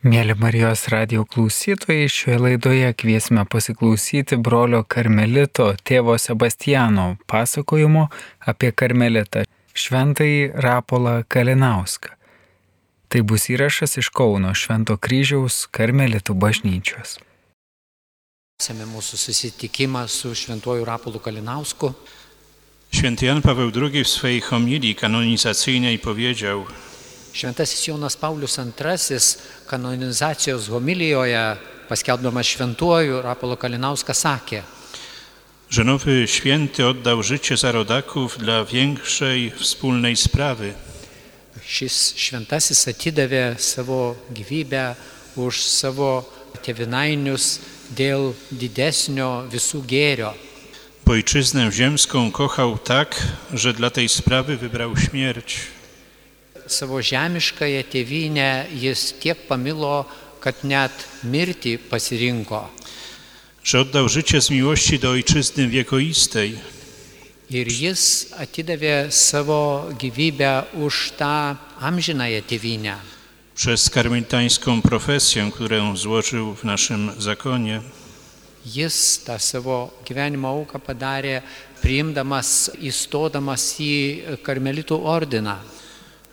Mėly 0.00 0.32
Marijos 0.32 0.86
radio 0.88 1.26
klausytojai, 1.28 2.06
šioje 2.08 2.38
laidoje 2.40 2.86
kviesime 2.96 3.42
pasiklausyti 3.44 4.38
brolio 4.40 4.80
Karmelito 4.88 5.66
tėvo 5.84 6.14
Sebastiano 6.16 7.18
pasakojimo 7.28 8.06
apie 8.48 8.70
Karmelitą 8.72 9.44
Šventąjį 9.76 10.56
Rapolą 10.64 11.14
Kalinauską. 11.28 12.16
Tai 13.12 13.20
bus 13.28 13.50
įrašas 13.52 14.00
iš 14.00 14.08
Kauno 14.08 14.56
Švento 14.56 14.96
kryžiaus 14.96 15.66
Karmelitų 15.68 16.32
bažnyčios. 16.32 17.18
Tęsėme 18.56 18.88
mūsų 18.88 19.20
susitikimą 19.20 20.08
su 20.08 20.32
Šventuoju 20.32 20.88
Rapolu 20.88 21.20
Kalinausku. 21.20 21.92
Święty 22.88 23.26
Jan 23.26 23.42
Paweł 23.42 23.68
II 23.68 24.04
w 24.04 24.08
swojej 24.08 24.40
homilii 24.40 24.94
kanonizacyjnej 24.94 25.98
powiedział: 25.98 26.64
Šventasis 27.32 27.86
Jonas 27.86 28.16
Paulius 28.16 28.58
II 28.58 29.18
kanonizacijos 29.66 30.68
homilijoje, 30.68 31.56
paskelbdamas 31.88 32.46
Šventuoju 32.46 33.22
Rapolu 33.22 33.56
Kalinauską, 33.56 34.14
sakė, 34.14 34.62
że 35.70 35.84
nowy 35.84 36.28
święty 36.28 36.86
oddał 36.86 37.22
życie 37.22 37.56
za 37.56 37.72
rodaków 37.72 38.38
dla 38.38 38.64
większej 38.64 39.50
wspólnej 39.50 40.16
sprawy. 40.16 40.74
šis 41.70 42.14
šventasis 42.16 42.88
atidavė 42.90 43.56
savo 43.58 44.16
gyvybę 44.34 44.94
už 45.36 45.60
savo 45.62 46.24
tėvinainius 46.64 47.60
dėl 47.94 48.32
didesnio 48.50 49.46
visų 49.52 49.82
gėrio. 49.86 50.34
Ojczyznę 51.10 51.72
ziemską 51.72 52.30
kochał 52.30 52.78
tak, 52.78 53.22
że 53.54 53.72
dla 53.72 53.90
tej 53.90 54.08
sprawy 54.08 54.56
wybrał 54.56 54.96
śmierć. 54.96 55.79
Savo 56.70 57.00
žemiškąją 57.02 57.82
tėvynę 57.92 58.66
jis 58.78 59.12
tiek 59.20 59.38
pamilo, 59.48 60.04
kad 60.40 60.62
net 60.64 60.92
mirtį 61.24 61.78
pasirinko. 61.90 62.68
Że 63.64 63.80
oddał 63.80 64.08
życie 64.08 64.40
z 64.40 64.50
miłości 64.50 64.98
do 64.98 65.10
ojczyzny 65.10 65.68
wiekuistej, 65.68 66.58
Ir 67.50 67.66
jis 67.66 68.30
atidavė 68.38 69.10
savo 69.10 69.90
gyvybę 69.98 70.64
už 70.78 71.12
tą 71.18 71.56
amžinąją 71.80 72.40
tėvynę. 72.46 72.94
przez 73.54 73.90
karmelitańską 73.90 74.82
profesję, 74.82 75.50
którą 75.54 75.96
złożył 75.96 76.54
w 76.54 76.64
naszym 76.64 77.10
zakonie. 77.18 77.82
Jis 78.66 79.24
tą 79.24 79.38
savo 79.38 79.90
gyvenimo 80.08 80.48
auką 80.48 80.78
padarė, 80.78 81.42
priimdamas, 81.82 82.70
įstodamas 82.80 83.76
į 83.80 83.92
karmelitų 84.42 84.96
ordiną. 85.04 85.56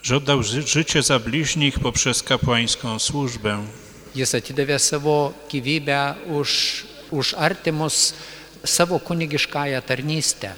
Że 0.07 0.17
oddał 0.17 0.43
ży- 0.43 0.67
życie 0.67 1.03
za 1.03 1.19
bliźnich 1.19 1.79
poprzez 1.79 2.23
kapłańską 2.23 2.99
służbę. 2.99 3.59
Jis 4.15 4.31
atidavė 4.39 4.79
savo 4.79 5.33
gyvybę 5.51 6.15
už, 6.31 6.49
už 7.11 7.33
artimus 7.33 8.13
savo 8.65 8.99
kunigiškąją 8.99 9.81
tarnystę. 9.81 10.53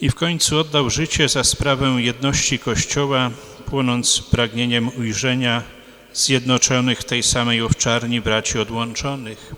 I 0.00 0.08
w 0.10 0.14
końcu 0.14 0.58
oddał 0.58 0.90
życie 0.90 1.28
za 1.28 1.44
sprawę 1.44 1.86
jedności 1.98 2.58
Kościoła, 2.58 3.30
płonąc 3.66 4.22
pragnieniem 4.30 4.90
ujrzenia 4.98 5.62
zjednoczonych 6.14 6.98
w 7.00 7.04
tej 7.04 7.22
samej 7.22 7.62
owczarni 7.62 8.20
braci 8.20 8.58
odłączonych. 8.58 9.54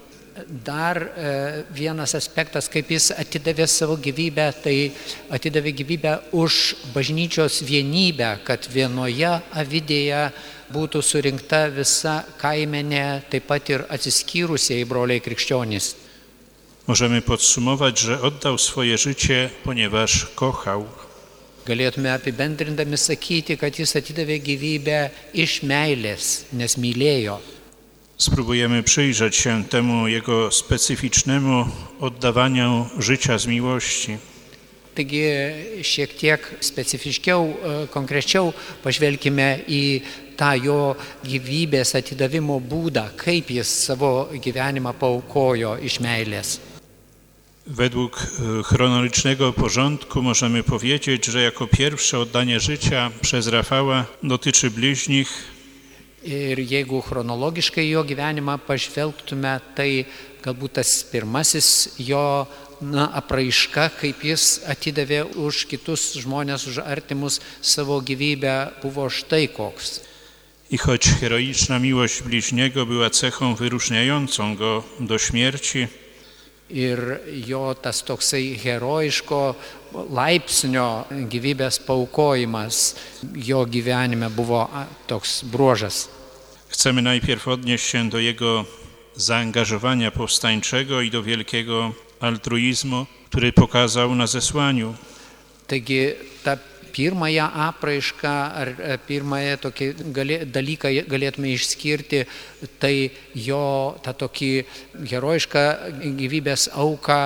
Dar 0.48 0.98
e, 0.98 1.64
vienas 1.70 2.14
aspektas, 2.18 2.66
kaip 2.66 2.88
jis 2.90 3.12
atidavė 3.14 3.68
savo 3.70 3.94
gyvybę, 4.02 4.48
tai 4.64 4.90
atidavė 5.30 5.70
gyvybę 5.78 6.14
už 6.34 6.56
bažnyčios 6.94 7.60
vienybę, 7.62 8.32
kad 8.42 8.66
vienoje 8.66 9.30
avidėje 9.54 10.24
būtų 10.74 11.04
surinkta 11.06 11.68
visa 11.70 12.16
kaimenė, 12.40 13.22
taip 13.30 13.46
pat 13.46 13.70
ir 13.70 13.86
atsiskyrusiai 13.86 14.82
broliai 14.90 15.22
krikščionys. 15.22 15.94
Możemy 16.86 17.22
podsumować, 17.22 17.98
że 17.98 18.20
oddał 18.20 18.58
swoje 18.58 18.98
życie, 18.98 19.50
ponieważ 19.64 20.26
kochał. 20.34 20.84
Galėtume 21.64 22.12
apibendrindami 22.12 22.98
sakyti, 22.98 23.56
kad 23.56 23.78
jis 23.78 23.94
atidavė 23.96 24.36
gyvybę 24.42 24.98
iš 25.32 25.62
meilės, 25.62 26.44
nes 26.52 26.74
mylėjo. 26.76 27.38
Spróbujemy 28.18 28.82
przyjrzeć 28.82 29.36
się 29.36 29.64
temu 29.64 30.08
jego 30.08 30.50
specyficznemu 30.50 31.66
oddawaniu 32.00 32.86
życia 32.98 33.38
z 33.38 33.46
miłości. 33.46 34.18
Taigi 34.94 35.22
šiek 35.82 36.14
tiek 36.14 36.54
specifiškiau, 36.60 37.42
e, 37.42 37.86
konkrečiau 37.90 38.52
pažvelkime 38.84 39.66
į 39.66 39.82
tą 40.38 40.52
jo 40.62 40.94
gyvybės 41.26 41.96
atidavimo 41.98 42.60
būdą, 42.62 43.08
kaip 43.18 43.50
jis 43.50 43.66
savo 43.66 44.28
gyvenimą 44.30 44.94
paukojo 44.94 45.74
iš 45.82 45.98
meilės. 45.98 46.60
Według 47.66 48.22
e, 48.22 48.62
chronologicznego 48.62 49.52
porządku 49.52 50.22
możemy 50.22 50.62
powiedzieć, 50.62 51.26
że 51.26 51.42
jako 51.42 51.66
pierwsze 51.66 52.18
oddanie 52.18 52.60
życia 52.60 53.10
przez 53.20 53.46
Rafała 53.46 54.06
dotyczy 54.22 54.70
bliźnich, 54.70 55.53
Ir 56.24 56.60
jeigu 56.60 57.02
chronologiškai 57.04 57.84
jo 57.90 58.00
gyvenimą 58.04 58.56
pažvelgtume, 58.64 59.58
tai 59.76 60.06
galbūt 60.44 60.78
tas 60.80 60.92
pirmasis 61.10 61.68
jo 62.00 62.46
na, 62.80 63.10
apraiška, 63.20 63.90
kaip 64.00 64.24
jis 64.24 64.64
atidavė 64.68 65.22
už 65.36 65.66
kitus 65.68 66.14
žmonės, 66.20 66.64
už 66.70 66.80
artimus 66.80 67.40
savo 67.60 68.00
gyvybę, 68.00 68.80
buvo 68.82 69.08
štai 69.12 69.48
koks. 69.52 70.00
I 70.70 70.78
choć 70.78 71.08
heroiczna 71.20 71.78
miłość 71.78 72.22
bliźniego 72.22 72.86
była 72.86 73.10
cechą 73.10 73.54
wyróżniającą 73.54 74.56
go 74.56 74.84
do 75.00 75.18
śmierci, 75.18 75.88
Ir 76.70 77.20
jo 77.46 77.74
tas 77.74 78.02
toksai 78.02 78.56
herojiško 78.56 79.54
laipsnio 80.10 81.04
gyvybės 81.28 81.78
paukojimas 81.86 82.94
jo 83.36 83.66
gyvenime 83.66 84.30
buvo 84.30 84.68
toks 85.06 85.44
bruožas. 85.44 86.08
chcemy 86.74 87.02
najpierw 87.02 87.48
odnieść 87.48 87.86
się 87.86 88.10
do 88.10 88.18
jego 88.18 88.64
zaangażowania 89.16 90.10
powstańczego 90.10 91.00
i 91.00 91.10
do 91.10 91.22
wielkiego 91.22 91.92
altruizmu, 92.20 93.06
który 93.30 93.52
pokazał 93.52 94.14
na 94.14 94.26
zesłaniu. 94.26 94.94
Taigi 95.66 96.12
tą 96.44 96.56
pirmąją 96.94 97.46
apraišką 97.68 98.32
ar 98.60 98.68
e, 98.78 98.98
pirmąją 99.06 99.56
tokį 99.64 99.88
galė, 100.16 100.38
dalyką 100.46 100.92
galėtume 101.10 101.50
išskirti, 101.54 102.22
tai 102.82 103.10
jo 103.34 103.64
tą 104.04 104.14
tokį 104.24 104.50
herojišką 105.10 105.64
gyvybės 106.20 106.68
auką 106.84 107.18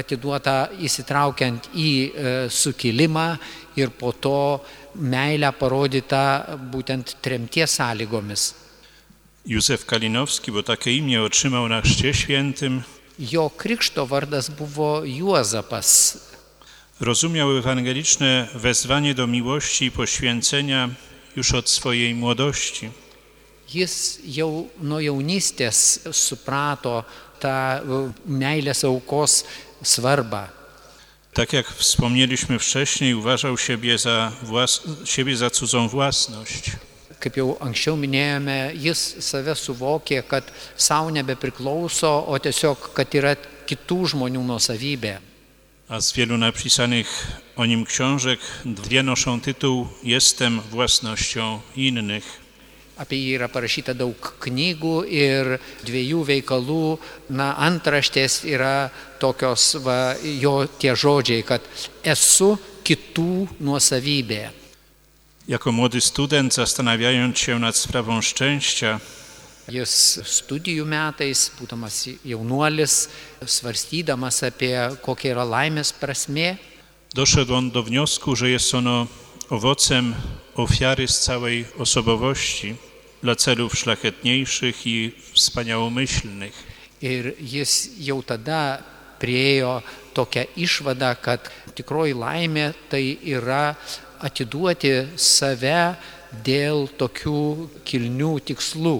atiduotą 0.00 0.56
įsitraukiant 0.88 1.68
į 1.74 1.90
e, 1.92 2.32
sukilimą 2.50 3.28
ir 3.76 3.92
po 4.00 4.12
to 4.12 4.38
meilę 4.96 5.52
parodytą 5.60 6.24
būtent 6.72 7.16
tremties 7.24 7.78
sąlygomis. 7.78 8.54
Józef 9.46 9.84
Kalinowski, 9.86 10.52
bo 10.52 10.62
takie 10.62 10.92
imię 10.96 11.22
otrzymał 11.22 11.68
na 11.68 11.80
chrzcie 11.80 12.14
świętym, 12.14 12.82
Jo 13.18 13.50
krikšto 13.50 14.06
vardas 14.06 14.48
buvo 14.50 15.04
Juozapas. 15.04 16.31
Rozumiał 17.02 17.58
ewangeliczne 17.58 18.48
wezwanie 18.54 19.14
do 19.14 19.26
miłości 19.26 19.84
i 19.84 19.90
poświęcenia 19.90 20.88
już 21.36 21.54
od 21.54 21.70
swojej 21.70 22.14
młodości. 22.14 22.90
Jis 23.74 24.20
jau 24.24 24.68
nuo 24.82 25.00
jaunystės 25.00 26.04
suprato 26.12 27.04
tą 27.40 27.48
e, 27.48 28.12
meilės 28.28 28.84
aukos 28.84 29.44
svarbą. 29.82 30.46
Tak 31.32 31.52
jak 31.52 31.66
wspomnieliśmy 31.66 32.58
wcześniej, 32.58 33.14
uważał 33.14 33.58
siebie 33.58 33.98
za, 33.98 34.32
włas... 34.42 34.82
siebie 35.04 35.36
za 35.36 35.50
cudzą 35.50 35.88
własność. 35.88 36.70
Kaip 37.18 37.36
jau 37.36 37.56
anksčiau 37.60 37.96
minėjome, 37.96 38.74
jis 38.74 39.00
save 39.22 39.54
suvokė, 39.54 40.22
kad 40.26 40.52
savo 40.76 41.10
nebepriklauso, 41.10 42.26
o 42.26 42.38
tiesiog, 42.38 42.90
kad 42.94 43.14
yra 43.14 43.36
kitų 43.66 43.98
žmonių 44.12 44.42
nuosavybė. 44.42 45.31
A 45.92 46.00
z 46.00 46.12
wielu 46.12 46.38
napisanych 46.38 47.26
o 47.56 47.66
nim 47.66 47.84
książek 47.84 48.40
dwie 48.64 49.02
noszą 49.02 49.40
tytuł 49.40 49.88
Jestem 50.02 50.60
własnością 50.60 51.60
innych. 51.76 52.24
Apie 52.96 53.18
jį 53.20 53.34
yra 53.36 53.48
parašyta 53.52 53.92
daug 53.92 54.16
knygų 54.40 54.94
ir 55.04 55.58
dviejų 55.84 56.22
veikalų, 56.30 56.96
na, 57.28 57.50
antraštės 57.60 58.38
yra 58.48 58.88
tokios, 59.20 59.66
va, 59.84 60.16
jo 60.40 60.64
tie 60.80 60.96
žodžiai, 60.96 61.44
kad 61.44 61.60
esu 62.00 62.56
kitų 62.88 63.60
nuosavybė. 63.60 64.48
Jako 65.48 65.72
młody 65.72 66.00
student, 66.00 66.54
zastanawiając 66.54 67.38
się 67.38 67.58
nad 67.58 67.76
sprawą 67.76 68.22
szczęścia, 68.22 69.00
Jis 69.70 70.18
studijų 70.26 70.84
metais, 70.84 71.50
būdamas 71.58 72.08
jaunuolis, 72.26 73.08
svarstydamas 73.46 74.42
apie 74.42 74.74
kokia 75.04 75.36
yra 75.36 75.44
laimės 75.46 75.92
prasme, 75.94 76.56
doszedł 77.14 77.54
on 77.54 77.70
do 77.70 77.82
wniosku, 77.82 78.36
że 78.36 78.50
jest 78.50 78.74
ono 78.74 79.06
owocem 79.50 80.14
ofiary 80.54 81.08
z 81.08 81.20
całej 81.20 81.64
osobowości. 81.78 82.76
dla 83.22 83.36
celów 83.36 83.78
szlachetniejszych 83.78 84.86
i 84.86 85.12
wspaniałomyślnych. 85.32 86.72
Ir 87.02 87.34
jis 87.40 87.90
jau 87.98 88.22
tada 88.22 88.82
priejo 89.18 89.82
tokią 90.14 90.44
išvadą, 90.56 91.14
kad 91.22 91.50
tikroji 91.74 92.14
laimė 92.14 92.74
tai 92.90 93.18
yra 93.26 93.74
atiduoti 94.22 94.92
save 95.16 95.96
dėl 96.46 96.86
tokių 96.98 97.42
kilnių 97.82 98.32
tikslų. 98.46 98.96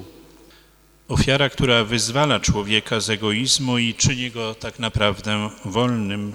Ofiara, 1.12 1.48
która 1.48 1.84
wyzwala 1.84 2.40
człowieka 2.40 3.00
z 3.00 3.10
egoizmu 3.10 3.78
i 3.78 3.94
czyni 3.94 4.30
go 4.30 4.54
tak 4.54 4.78
naprawdę 4.78 5.50
wolnym. 5.64 6.34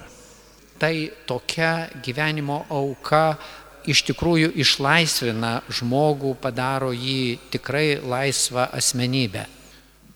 Tai 0.80 1.12
tokia 1.26 1.88
gyvenimo 2.06 2.66
auka 2.70 3.38
iš 3.88 4.04
tikrųjų 4.06 4.52
išlaisvina 4.54 5.62
žmogų, 5.72 6.36
padaro 6.38 6.92
jį 6.94 7.40
tikrai 7.50 7.98
laisvą 8.06 8.68
asmenybę. 8.72 9.46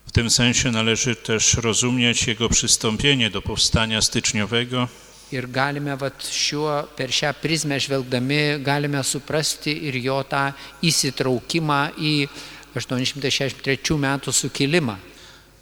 W 0.06 0.12
tym 0.12 0.30
sensie 0.30 0.70
należy 0.70 1.16
też 1.16 1.54
rozumieć 1.54 2.26
jego 2.26 2.48
przystąpienie 2.48 3.30
do 3.30 3.42
powstania 3.42 4.02
styczniowego 4.02 4.88
Ir 5.32 5.48
galime 5.48 5.96
vat, 5.96 6.26
šiuo, 6.28 6.82
per 6.96 7.10
šią 7.12 7.34
prizmę 7.42 7.80
žvelgdami, 7.80 8.60
galime 8.60 9.00
suprasti 9.04 9.72
ir 9.88 9.96
jo 9.96 10.18
tą 10.28 10.52
įsitraukimą 10.84 11.78
į 11.96 12.28
863 12.74 13.94
metų 13.98 14.32
sukilimą. 14.32 14.96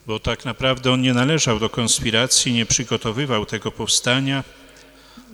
bo 0.07 0.19
tak 0.19 0.45
naprawdę 0.45 0.93
on 0.93 1.01
nie 1.03 1.15
należał 1.15 1.59
do 1.59 1.69
konspiracji, 1.71 2.53
nie 2.53 2.67
przygotowywał 2.67 3.47
tego 3.47 3.71
powstania, 3.71 4.45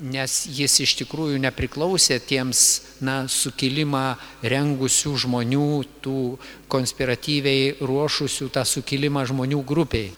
Nes 0.01 0.45
jis 0.47 0.81
iš 0.81 0.93
tikrųjų 1.01 1.39
nepriklausė 1.41 2.21
tiems 2.21 2.83
na, 3.01 3.25
sukilimą 3.29 4.17
rengusių 4.43 5.13
žmonių, 5.17 5.85
tų 6.05 6.37
konspiratyviai 6.69 7.75
ruošusių 7.81 8.49
tą 8.53 8.65
sukilimą 8.65 9.25
žmonių 9.27 9.63
grupiai. 9.65 10.13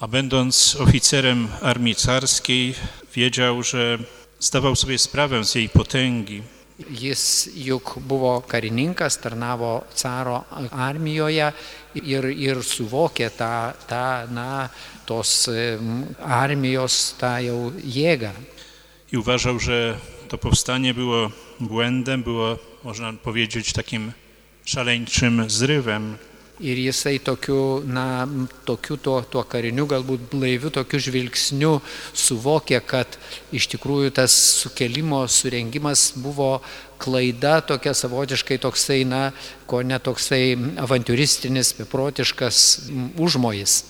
a 0.00 0.06
będąc 0.08 0.76
oficerem 0.80 1.48
armii 1.60 1.94
carskiej 1.94 2.74
wiedział, 3.14 3.62
że 3.62 3.98
zdawał 4.40 4.76
sobie 4.76 4.98
sprawę 4.98 5.44
z 5.44 5.54
jej 5.54 5.68
potęgi 5.68 6.42
Jis 6.90 7.48
juk 7.54 7.96
buvo 8.00 8.40
karininkas, 8.40 9.18
tarnavo 9.18 9.84
caro 9.94 10.44
armijoje 10.70 11.52
ir, 11.94 12.24
ir 12.30 12.62
suvokė 12.62 13.30
tą, 13.36 13.72
tą 13.88 14.32
na, 14.32 14.68
tos 15.06 15.48
armijos 16.22 17.14
tą 17.20 17.36
jau 17.44 17.72
jėgą. 17.84 18.32
i 19.12 19.16
uważał, 19.16 19.58
że 19.58 19.98
to 20.28 20.38
powstanie 20.38 20.94
było 20.94 21.30
błędem, 21.60 22.22
było, 22.22 22.58
można 22.84 23.12
powiedzieć, 23.12 23.72
takim 23.72 24.12
szaleńczym 24.64 25.50
zrywem. 25.50 26.16
Ir 26.62 26.78
jisai 26.78 27.18
tokiu, 27.18 27.82
na, 27.82 28.22
tokiu 28.64 28.96
tuo, 28.96 29.16
tuo 29.26 29.42
kariniu, 29.42 29.88
galbūt 29.90 30.28
blaiviu, 30.30 30.70
tokiu 30.70 31.00
žvilgsniu 31.02 31.72
suvokė, 32.14 32.78
kad 32.86 33.18
iš 33.50 33.66
tikrųjų 33.74 34.12
tas 34.14 34.36
sukelimo 34.60 35.24
surengimas 35.26 36.12
buvo 36.14 36.60
klaida 37.02 37.58
tokia 37.66 37.96
savotiškai 37.98 38.60
toksai, 38.62 39.02
na, 39.08 39.32
ko 39.66 39.82
ne 39.82 39.98
toksai 39.98 40.54
avantūristinis, 40.78 41.74
beprotiškas 41.80 42.62
užmojis. 43.18 43.82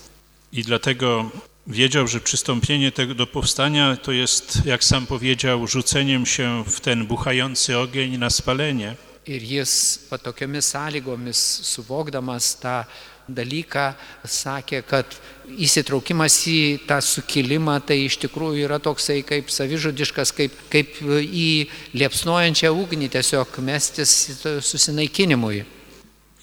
I 0.53 0.63
dlatego 0.63 1.31
wiedział, 1.67 2.07
że 2.07 2.19
przystąpienie 2.19 2.91
tego 2.91 3.15
do 3.15 3.27
powstania 3.27 3.97
to 3.97 4.11
jest, 4.11 4.65
jak 4.65 4.83
sam 4.83 5.05
powiedział, 5.05 5.67
rzuceniem 5.67 6.25
się 6.25 6.63
w 6.67 6.79
ten 6.79 7.05
buchający 7.05 7.77
ogień 7.77 8.17
na 8.17 8.29
spalenie. 8.29 8.95
Ir 9.25 9.43
jis 9.43 9.99
patokiomis 10.09 10.67
sąlygomis, 10.73 11.39
suvokdamas 11.63 12.55
tą 12.59 12.83
dalyką, 13.29 13.93
sakė, 14.27 14.81
kad 14.83 15.15
įsitraukimas 15.47 16.35
į 16.51 16.83
tą 16.87 16.97
sukilimą 16.99 17.77
tai 17.87 18.01
iš 18.03 18.17
tikrųjų 18.25 18.65
yra 18.65 18.81
toksai 18.83 19.21
kaip 19.23 19.47
savižudiškas, 19.47 20.33
kaip, 20.35 20.57
kaip 20.71 20.99
į 21.23 21.69
liepsnojančią 21.95 22.73
ugnį 22.75 23.09
tiesiog 23.15 23.59
mestis 23.63 24.41
susinaikinimui. 24.43 25.63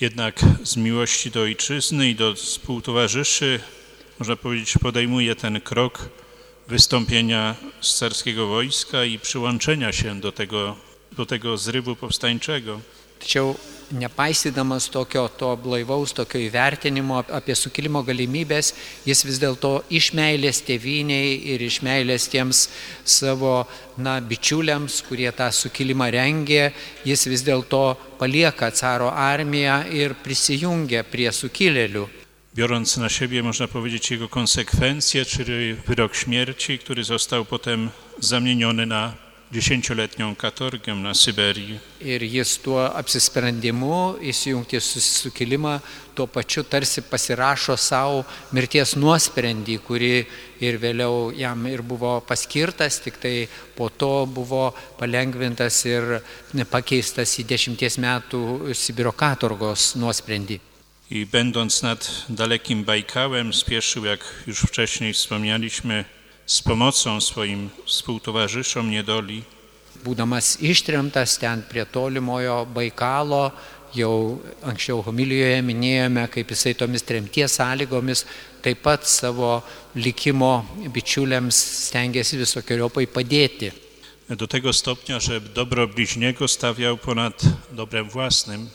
Jednak 0.01 0.41
z 0.65 0.77
miłości 0.77 1.31
do 1.31 1.41
ojczyzny 1.43 2.11
i 2.11 2.15
do 2.15 2.35
współtowarzyszy, 2.35 3.61
można 4.19 4.37
powiedzieć, 4.37 4.75
podejmuje 4.81 5.37
ten 5.37 5.61
krok 5.61 6.09
wystąpienia 6.69 7.57
z 7.81 7.95
carskiego 7.95 8.47
wojska 8.47 9.05
i 9.05 9.19
przyłączenia 9.19 9.93
się 9.93 10.21
do 10.21 10.33
tego, 10.33 10.77
do 11.17 11.27
tego 11.27 11.57
zrywu 11.57 11.97
powstańczego. 11.97 12.81
Tačiau 13.21 13.55
nepaisydamas 13.93 14.89
tokio 14.91 15.29
to 15.29 15.57
blaivaus, 15.57 16.13
tokio 16.13 16.39
įvertinimo 16.39 17.25
apie 17.29 17.55
sukilimo 17.59 18.01
galimybės, 18.07 18.73
jis 19.07 19.25
vis 19.27 19.41
dėlto 19.43 19.73
iš 19.91 20.13
meilės 20.17 20.63
tėviniai 20.65 21.35
ir 21.53 21.61
iš 21.67 21.81
meilės 21.85 22.29
tiems 22.33 22.69
savo 23.05 23.67
na, 23.99 24.21
bičiuliams, 24.21 25.03
kurie 25.09 25.29
tą 25.37 25.51
sukilimą 25.53 26.09
rengė, 26.15 26.71
jis 27.05 27.27
vis 27.29 27.45
dėlto 27.45 27.83
palieka 28.21 28.71
caro 28.71 29.11
armiją 29.11 29.83
ir 29.93 30.17
prisijungia 30.25 31.05
prie 31.05 31.29
sukilėlių. 31.33 32.07
Biorąc 32.55 32.97
na 32.97 33.09
siebie, 33.09 33.43
można 33.43 33.69
powiedzieć, 33.69 34.11
jego 34.11 34.29
konsekwencje, 34.29 35.25
czyli 35.25 35.75
wyrok 35.75 36.15
śmierci, 36.15 36.79
który 36.79 37.05
został 37.05 37.45
potem 37.45 37.91
zamieniony 38.21 38.87
na 38.87 39.15
dziesięcioletnią 39.53 40.37
katorgę 40.37 40.95
na 40.95 41.15
Syberii. 41.15 41.79
Ir 42.01 42.23
jis 42.23 42.59
tuo 42.59 42.95
apsisprendimu 42.95 44.17
įsijungti 44.23 44.81
susikilimą, 44.81 45.81
tuo 46.15 46.27
pačiu 46.27 46.65
tarsi 46.65 47.03
pasirašo 47.03 47.77
savo 47.77 48.25
mirties 48.53 48.95
nuosprendį, 48.97 49.79
kurį 49.83 50.15
ir 50.63 50.79
vėliau 50.79 51.33
jam 51.35 51.67
ir 51.67 51.83
buvo 51.83 52.21
paskirtas, 52.21 53.01
tik 53.03 53.19
tai 53.19 53.49
po 53.77 53.91
to 53.91 54.27
buvo 54.27 54.71
palengvintas 54.99 55.85
ir 55.85 56.21
pakeistas 56.71 57.39
į 57.43 57.47
dešimties 57.51 57.99
metų 57.99 58.75
Sibiro 58.75 59.13
katorgos 59.13 59.95
nuosprendį. 59.97 60.61
I 61.11 61.27
będąc 61.27 61.83
nad 61.83 62.25
dalekim 62.29 62.85
Bajkałem, 62.85 63.53
spieszył, 63.53 64.05
jak 64.05 64.21
już 64.47 64.61
wcześniej 64.61 65.13
wspomnieliśmy, 65.15 66.05
z 66.51 66.63
pomocą 66.63 67.21
swoim 67.21 67.71
współtowarzyszom 67.87 68.91
niedoli. 68.91 69.43
Būdamas 70.03 70.57
ištremtas 70.59 71.39
ten 71.39 71.63
prie 71.63 71.85
tolimojo 71.87 72.67
Baikalo, 72.67 73.53
jau 73.95 74.41
anksčiau 74.67 74.99
homilijoje 75.07 75.61
minėjome, 75.63 76.25
kaip 76.27 76.51
jisai 76.51 76.73
tomis 76.75 77.07
tremties 77.07 77.55
sąlygomis 77.55 78.25
taip 78.65 78.83
pat 78.83 79.07
savo 79.07 79.61
likimo 79.95 80.65
bičiuliams 80.91 81.61
stengiasi 81.87 82.41
visokiojopai 82.43 83.07
padėti. 83.07 83.71
Do 84.31 84.47
tego 84.47 84.73
stopnia, 84.73 85.21
że 85.21 85.41
dobro 85.41 85.87
bliźniego 85.89 86.49
stawiał 86.49 86.99
ponad 86.99 87.43
dobrem 87.73 88.11
własnym. 88.11 88.71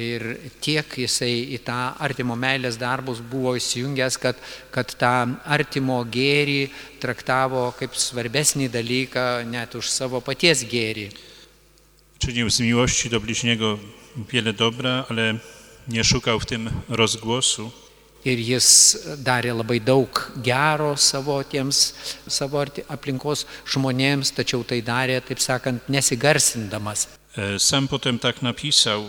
Ir 0.00 0.22
tiek 0.64 0.94
jisai 1.02 1.52
į 1.56 1.58
tą 1.66 1.78
artimo 2.00 2.36
meilės 2.38 2.78
darbus 2.80 3.20
buvo 3.20 3.52
įsijungęs, 3.58 4.16
kad, 4.22 4.38
kad 4.72 4.94
tą 4.96 5.12
artimo 5.44 5.98
gėrį 6.08 6.70
traktavo 7.02 7.66
kaip 7.78 7.98
svarbesnį 7.98 8.70
dalyką 8.72 9.26
net 9.50 9.76
už 9.76 9.90
savo 9.92 10.22
paties 10.24 10.64
gėrį. 10.64 11.10
Czynił 12.18 12.50
z 12.50 12.60
miłości 12.60 13.10
do 13.10 13.20
bliźniego 13.20 13.78
wiele 14.32 14.52
dobra, 14.52 15.04
ale 15.08 15.38
nie 15.88 16.04
szukał 16.04 16.40
w 16.40 16.46
tym 16.46 16.70
rozgłosu. 16.88 17.70
Ir 18.20 18.36
jis 18.36 18.66
darė 19.24 19.54
labai 19.56 19.78
daug 19.80 20.18
gero 20.44 20.92
savo 21.00 21.38
tiems 21.48 21.94
savo 22.28 22.60
aplinkos 22.92 23.46
žmonėms, 23.64 24.34
tačiau 24.36 24.60
tai 24.60 24.82
darė, 24.84 25.22
taip 25.24 25.40
sakant, 25.40 25.88
nesigarsindamas. 25.88 27.06
E, 27.32 27.58
Sam 27.58 27.88
potem 27.88 28.18
tak 28.18 28.42
napisał: 28.42 29.08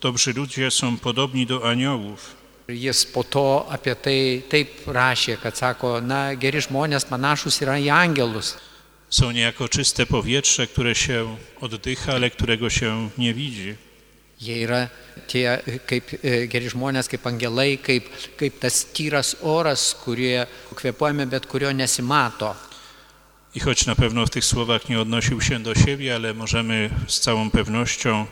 Dobrzy 0.00 0.32
ludzie 0.32 0.70
są 0.70 0.98
podobni 0.98 1.46
do 1.46 1.68
aniołów. 1.70 2.36
Jis 2.68 3.06
po 3.06 3.24
to 3.24 3.66
apie 3.70 3.94
tai 3.94 4.42
taip 4.50 4.86
rašė, 4.86 5.36
kad 5.38 5.54
sako, 5.58 6.00
na, 6.00 6.34
geri 6.34 6.58
žmonės 6.58 7.06
panašus 7.06 7.60
yra 7.62 7.76
į 7.78 7.90
angelus. 7.94 8.56
Są 9.10 9.30
niejako 9.30 9.68
czyste 9.68 10.06
powietrze, 10.06 10.66
które 10.66 10.94
się 10.94 11.36
oddycha, 11.60 12.12
ale 12.12 12.30
którego 12.30 12.70
się 12.70 13.10
nie 13.18 13.34
widzi. 13.34 13.76
Jie 14.40 14.64
yra 14.66 14.88
tie 15.26 15.62
kaip 15.86 16.10
e, 16.22 16.46
geri 16.46 16.68
žmonės, 16.68 17.08
kaip 17.08 17.26
angelai, 17.26 17.78
kaip, 17.78 18.10
kaip 18.36 18.58
tas 18.60 18.84
tyras 18.92 19.36
oras, 19.40 19.94
kurie 20.04 20.46
kvepuojame, 20.74 21.26
bet 21.26 21.46
kurio 21.46 21.72
nesimato. 21.72 22.54
I 23.54 23.60
choć 23.60 23.86
na 23.86 23.94
pewno 23.94 24.26
w 24.26 24.30
tych 24.30 24.44
słowach 24.44 24.88
nie 24.88 25.00
odnosił 25.00 25.40
się 25.40 25.58
do 25.62 25.74
siebie, 25.74 26.14
ale 26.14 26.34
możemy 26.34 26.90
z 27.06 27.20
całą 27.20 27.50
pewnością 27.50 28.26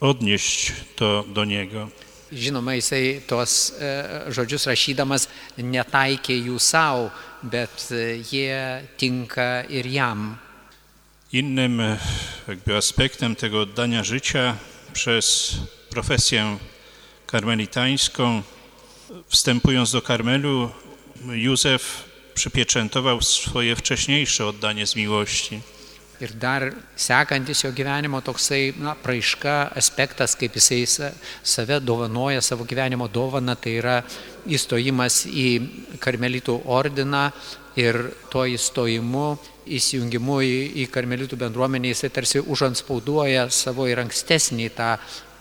odnieść 0.00 0.72
to 0.96 1.24
do 1.28 1.44
niego. 1.44 1.88
Žinoma, 2.32 2.74
jisai 2.74 3.20
tuos 3.26 3.72
e, 3.78 4.32
žodžius 4.34 4.66
rašydamas 4.66 5.28
netaikė 5.62 6.34
jų 6.34 6.58
savo, 6.58 7.10
bet 7.42 7.86
e, 7.94 8.18
jie 8.18 8.82
tinka 8.98 9.62
ir 9.70 9.86
jam. 9.86 10.34
Innym 11.32 11.80
e, 11.80 11.98
jakby 12.48 12.76
aspektem 12.76 13.36
tego 13.36 13.60
oddania 13.60 14.04
życia 14.04 14.56
przez 14.92 15.54
profesję 15.90 16.58
karmelitańską. 17.26 18.42
Wstępując 19.28 19.92
do 19.92 20.02
Karmelu, 20.02 20.70
Józef 21.26 22.04
przypieczętował 22.34 23.22
swoje 23.22 23.76
wcześniejsze 23.76 24.46
oddanie 24.46 24.86
z 24.86 24.96
miłości. 24.96 25.60
Ir 26.20 26.32
dar 26.40 26.70
sekantis 26.96 27.60
jo 27.64 27.70
gyvenimo 27.76 28.22
toksai 28.24 28.72
na, 28.80 28.94
praiška 28.96 29.72
aspektas, 29.76 30.32
kaip 30.36 30.54
jisai 30.56 30.86
sa- 30.86 31.12
save 31.42 31.80
dovanoja 31.80 32.40
savo 32.40 32.64
gyvenimo 32.64 33.08
dovaną, 33.08 33.56
tai 33.60 33.76
yra 33.82 34.02
įstojimas 34.48 35.26
į 35.28 35.98
karmelitų 36.00 36.62
ordiną 36.64 37.32
ir 37.76 37.98
tuo 38.30 38.46
įstojimu, 38.48 39.38
įsijungimu 39.66 40.40
į, 40.40 40.56
į 40.82 40.88
karmelitų 40.94 41.36
bendruomenę 41.36 41.92
jisai 41.92 42.08
tarsi 42.08 42.40
užanspauduoja 42.40 43.50
savo 43.50 43.86
ir 43.90 44.00
ankstesnį 44.00 44.70
tą 44.72 44.96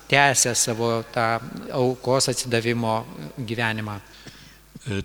tęsę 0.09 0.55
savo 0.55 1.03
tą 1.13 1.39
aukos 1.71 2.29
atsidavimo 2.29 3.05
gyvenimą. 3.37 3.99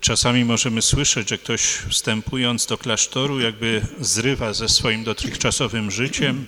Czasami 0.01 0.45
możemy 0.45 0.83
słyszeć, 0.83 1.29
że 1.29 1.39
ktoś 1.39 1.63
wstępując 1.63 2.67
do 2.67 2.79
klasztoru 2.79 3.41
jakby 3.41 3.83
zrywa 4.01 4.53
ze 4.53 4.69
swoim 4.69 5.05
dotychczasowym 5.05 5.91
życiem, 5.91 6.47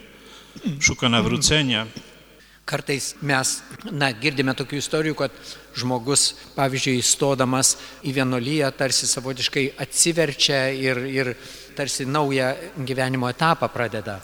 szuka 0.80 1.08
nawrócenia. 1.08 1.86
Kartais 2.64 3.14
mes 3.22 3.62
na, 3.90 4.12
girdime 4.12 4.54
tokių 4.54 4.76
istorijų, 4.78 5.14
kad 5.18 5.32
žmogus, 5.74 6.36
pavyzdžiui, 6.54 7.00
įstodamas 7.02 7.74
į 8.06 8.12
vienolyją, 8.20 8.70
tarsi 8.78 9.08
savotiškai 9.10 9.64
atsiverčia 9.82 10.68
ir, 10.70 11.00
ir 11.10 11.32
tarsi 11.74 12.06
naują 12.06 12.54
gyvenimo 12.78 13.30
etapą 13.30 13.68
pradeda. 13.68 14.20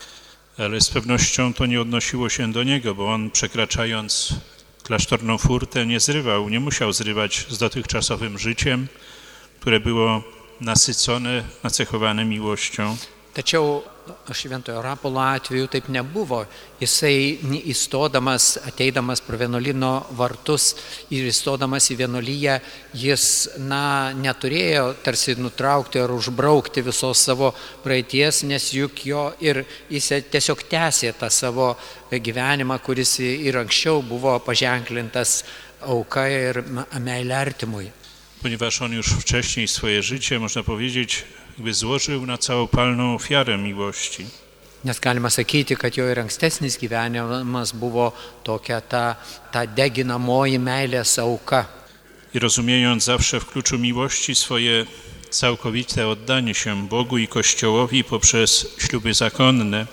Ale 0.59 0.81
z 0.81 0.89
pewnością 0.91 1.55
to 1.55 1.67
nie 1.67 1.81
odnosiło 1.81 2.29
się 2.29 2.53
do 2.53 2.63
niego, 2.63 2.95
bo 2.95 3.15
on 3.15 3.31
przekraczając 3.31 4.35
klasztorną 4.89 5.39
furtę 5.39 5.87
nie 5.87 6.01
zrywał, 6.01 6.49
nie 6.49 6.61
musiał 6.61 6.93
zrywać 6.93 7.47
z 7.49 7.59
dotychczasowym 7.59 8.39
życiem, 8.39 8.87
które 9.61 9.81
było 9.81 10.23
nasycone, 10.61 11.45
nacechowane 11.63 12.25
miłością. 12.25 12.97
Šventojo 14.33 14.83
Rapolo 14.83 15.21
atveju 15.21 15.67
taip 15.73 15.89
nebuvo. 15.89 16.45
Jisai 16.81 17.39
įstodamas, 17.73 18.57
ateidamas 18.69 19.23
pro 19.25 19.39
vienuolino 19.41 19.93
vartus 20.19 20.75
ir 21.11 21.27
įstodamas 21.31 21.91
į 21.93 21.99
vienuolyją, 22.03 22.59
jis 22.95 23.25
na, 23.59 24.15
neturėjo 24.15 24.95
tarsi 25.05 25.37
nutraukti 25.39 26.03
ar 26.03 26.15
užbraukti 26.15 26.85
visos 26.87 27.25
savo 27.29 27.53
praeities, 27.85 28.45
nes 28.49 28.71
juk 28.75 29.05
jo 29.07 29.29
ir 29.41 29.65
jis 29.91 30.13
tiesiog 30.33 30.67
tęsė 30.71 31.15
tą 31.19 31.31
savo 31.31 31.73
gyvenimą, 32.11 32.79
kuris 32.85 33.19
ir 33.25 33.61
anksčiau 33.61 34.03
buvo 34.03 34.39
paženklintas 34.45 35.43
auka 35.87 36.29
ir 36.29 36.63
meilė 36.99 37.39
artimui. 37.39 37.91
Ponieważ 38.43 38.83
on 38.83 38.93
już 38.93 39.07
wcześniej 39.07 39.69
swoje 39.69 40.03
życie, 40.03 40.39
można 40.39 40.63
powiedzieć, 40.63 41.25
jakby 41.59 41.75
złożył 41.75 42.27
na 42.27 42.39
całopalną 42.39 43.15
ofiarę 43.15 43.59
miłości. 43.59 44.27
Nes 44.85 45.01
galima 45.01 45.31
sakyti, 45.31 45.77
kad 45.77 45.97
jo 45.97 46.11
ir 46.11 46.21
ankstesnis 46.21 46.79
gyvenimas 46.79 47.73
buvo 47.73 48.13
tokia 48.45 48.81
ta, 48.81 49.17
ta 49.53 49.67
deginamoji 49.67 50.59
meilės 50.59 51.19
auka. 51.19 51.67
I 52.35 52.39
rozumiejąc 52.39 53.05
zawsze 53.05 53.41
w 53.41 53.47
kluczu 53.47 53.79
miłości 53.79 54.35
swoje 54.35 54.87
całkowite 55.31 56.09
oddanie 56.09 56.55
się 56.55 56.89
Bogu 56.89 57.19
i 57.19 57.29
Kościołowi 57.29 58.05
poprzez 58.05 58.67
śluby 58.79 59.15
zakonne, 59.15 59.87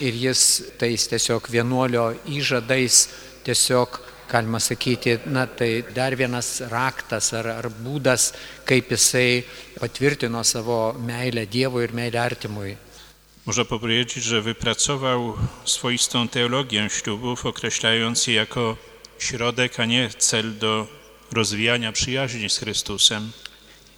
Ir 0.00 0.14
jis 0.14 0.62
tais 0.78 1.08
tiesiog 1.08 1.50
vienuolio 1.50 2.14
įžadais 2.26 3.08
tiesiog, 3.44 4.00
galima 4.28 4.60
sakyti, 4.60 5.18
na 5.26 5.46
tai 5.46 5.84
dar 5.94 6.16
vienas 6.16 6.60
raktas 6.70 7.32
ar, 7.32 7.46
ar 7.46 7.68
būdas, 7.68 8.32
kaip 8.64 8.90
jisai 8.90 9.44
patvirtino 9.78 10.42
savo 10.44 10.92
meilę 10.98 11.46
Dievui 11.46 11.84
ir 11.84 11.94
meilę 11.94 12.20
artimui. 12.20 12.76
Można 13.46 13.64
powiedzieć, 13.64 14.24
że 14.24 14.42
wypracował 14.42 15.36
swoistą 15.64 16.28
teologię 16.28 16.88
ślubów, 16.90 17.46
określając 17.46 18.26
je 18.26 18.34
jako 18.34 18.76
środek, 19.18 19.80
a 19.80 19.84
nie 19.84 20.10
cel 20.18 20.58
do 20.58 20.86
rozwijania 21.32 21.92
przyjaźni 21.92 22.50
z 22.50 22.58
Chrystusem. 22.58 23.32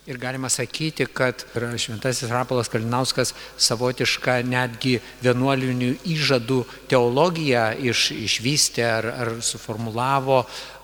Ir 0.09 0.17
galima 0.17 0.49
sakyti, 0.49 1.05
kad 1.13 1.43
šventasis 1.77 2.31
Rapolas 2.33 2.71
Kalinauskas 2.73 3.35
savotišką 3.61 4.39
netgi 4.49 4.95
vienuolinių 5.21 5.91
įžadų 6.09 6.63
teologiją 6.89 7.65
iš, 7.91 8.07
išvystė 8.17 8.87
ar, 8.89 9.09
ar 9.13 9.31
suformulavo, 9.45 10.39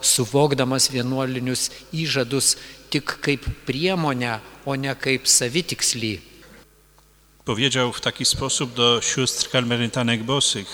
suvokdamas 0.05 0.91
vienuolinius 0.93 1.71
įžadus 1.97 2.59
tik 2.93 3.15
kaip 3.25 3.47
priemonę, 3.65 4.43
o 4.69 4.77
ne 4.77 4.93
kaip 4.93 5.25
savitikslį. 5.25 6.19
Powiedział 7.49 7.93
w 7.93 8.01
taki 8.01 8.25
sposób 8.25 8.75
do 8.75 9.01
sióstr 9.01 9.49
karmelitanek 9.49 10.23
bosych. 10.23 10.69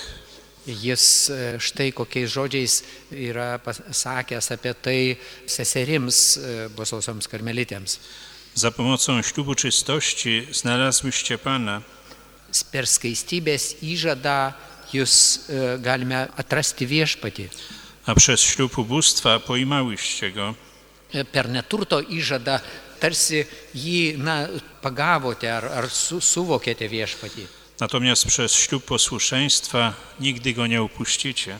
Jis 0.66 1.30
e, 1.30 1.54
štai 1.62 1.92
kokiais 1.95 2.30
žodžiais 2.35 2.83
yra 3.11 3.61
pasakęs 3.62 4.50
apie 4.52 4.75
tai 4.75 4.99
seserims 5.47 6.19
e, 6.37 6.66
bososioms 6.75 7.30
karmelitėms. 7.30 7.97
Za 8.61 8.71
pomocą 8.71 9.23
ślubu 9.23 9.55
czystości 9.55 10.47
znalazłyście 10.52 11.38
Pana, 11.38 11.81
Per 12.73 12.85
skaistybės 12.87 13.79
įžadą 13.81 14.52
jūs 14.93 15.14
galime 15.81 16.29
atrasti 16.37 16.85
viešpatį. 16.87 17.49
a 18.07 18.14
przez 18.14 18.40
ślub 18.40 18.79
ubóstwa 18.79 19.40
pojmałyście 19.40 20.31
Go. 20.33 20.55
Per 21.33 21.49
neturto 21.49 22.00
įžadą 22.00 22.61
tarsi 23.00 23.47
jį 23.75 24.19
na, 24.19 24.49
pagavote 24.83 25.49
ar, 25.57 25.64
ar 25.64 25.88
su, 25.90 26.21
suvokėte 26.21 26.88
viešpatį. 26.88 27.47
Natomiast 27.81 28.26
przez 28.26 28.52
ślub 28.52 28.85
posłuszeństwa 28.85 29.95
nigdy 30.21 30.52
Go 30.55 30.67
nie 30.67 30.83
upuścicie. 30.83 31.59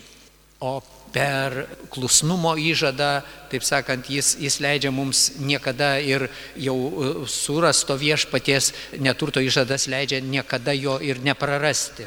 O 0.61 0.83
per 1.13 1.67
klusnumo 1.91 2.55
įžadą, 2.57 3.23
taip 3.51 3.65
sakant, 3.67 4.11
jis, 4.11 4.37
jis 4.39 4.61
leidžia 4.63 4.93
mums 4.95 5.41
niekada 5.41 5.99
ir 5.99 6.29
jau 6.57 6.77
e, 6.77 7.11
surasto 7.27 7.97
viešpaties 7.99 8.73
neturto 8.99 9.43
įžadas 9.43 9.89
leidžia 9.91 10.21
niekada 10.23 10.73
jo 10.73 10.99
ir 11.03 11.23
neprarasti. 11.23 12.07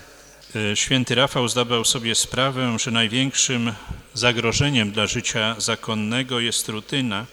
E, 0.55 0.75
Święty 0.75 1.15
Rafał 1.15 1.47
zdawał 1.47 1.85
sobie 1.85 2.15
sprawę, 2.15 2.79
że 2.79 2.91
największym 2.91 3.73
zagrożeniem 4.13 4.91
dla 4.91 5.07
życia 5.07 5.55
zakonnego 5.57 6.39
jest 6.39 6.69
rutyna, 6.69 7.25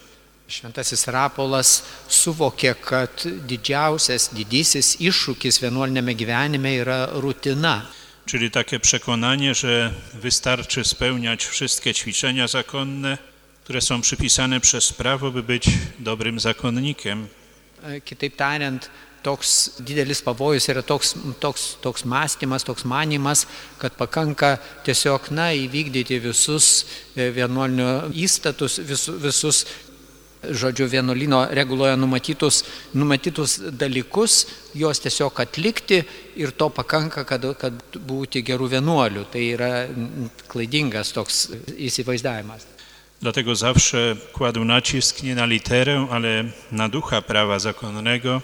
Šventasis 0.51 1.07
Rapolas 1.07 1.69
suvokė, 2.11 2.73
kad 2.83 3.23
didžiausias, 3.47 4.33
didysis 4.35 4.97
iššūkis 4.99 5.61
vienuolinėme 5.63 6.17
gyvenime 6.19 6.73
yra 6.83 7.05
rutina. 7.23 7.85
Czyli 8.31 8.51
takie 8.51 8.81
przekonanie, 8.81 9.55
że 9.55 9.93
wystarczy 10.15 10.85
spełniać 10.85 11.45
wszystkie 11.45 11.95
ćwiczenia 11.95 12.49
zakonne, 12.49 13.19
które 13.65 13.81
są 13.81 14.01
przypisane 14.01 14.61
przez 14.61 14.93
prawo, 14.93 15.31
by 15.31 15.43
być 15.43 15.69
dobrym 15.99 16.41
zakonnikiem. 16.41 17.27
E, 17.83 18.01
Kitaip 18.01 18.37
tariant, 18.37 18.91
toks 19.23 19.71
didelis 19.81 20.23
pavojus 20.23 20.69
yra 20.69 20.83
toks, 20.83 21.15
toks, 21.41 21.77
toks 21.81 22.05
mąstymas, 22.05 22.65
toks 22.65 22.85
manimas, 22.85 23.47
kad 23.79 23.93
pakanka 23.93 24.59
tiesiog, 24.85 25.31
na, 25.31 25.51
įvykdyti 25.53 26.21
visus 26.23 26.87
e, 27.17 27.33
vienuolinio 27.35 28.15
įstatus, 28.15 28.79
visus, 28.79 29.19
visus 29.23 29.67
žodžiu, 30.43 30.89
vienuolino 30.89 31.45
reguloje 31.53 31.97
numatytus, 31.97 32.63
numatytus 32.95 33.59
dalykus, 33.77 34.47
juos 34.75 35.01
tiesiog 35.05 35.41
atlikti 35.41 36.03
ir 36.41 36.53
to 36.57 36.71
pakanka, 36.73 37.25
kad, 37.29 37.45
kad 37.61 37.81
būti 37.95 38.45
gerų 38.47 38.71
vienuolių. 38.77 39.27
Tai 39.33 39.43
yra 39.57 39.73
klaidingas 40.49 41.13
toks 41.17 41.49
įsivaizdavimas. 41.77 42.67
Dlatego 43.21 43.55
zawsze 43.55 44.17
kładł 44.33 44.65
nacisk 44.65 45.23
nie 45.23 45.35
na 45.35 45.45
literę, 45.47 46.07
ale 46.11 46.53
na 46.73 46.89
ducha 46.89 47.23
prawa 47.23 47.59
zakonnego, 47.59 48.41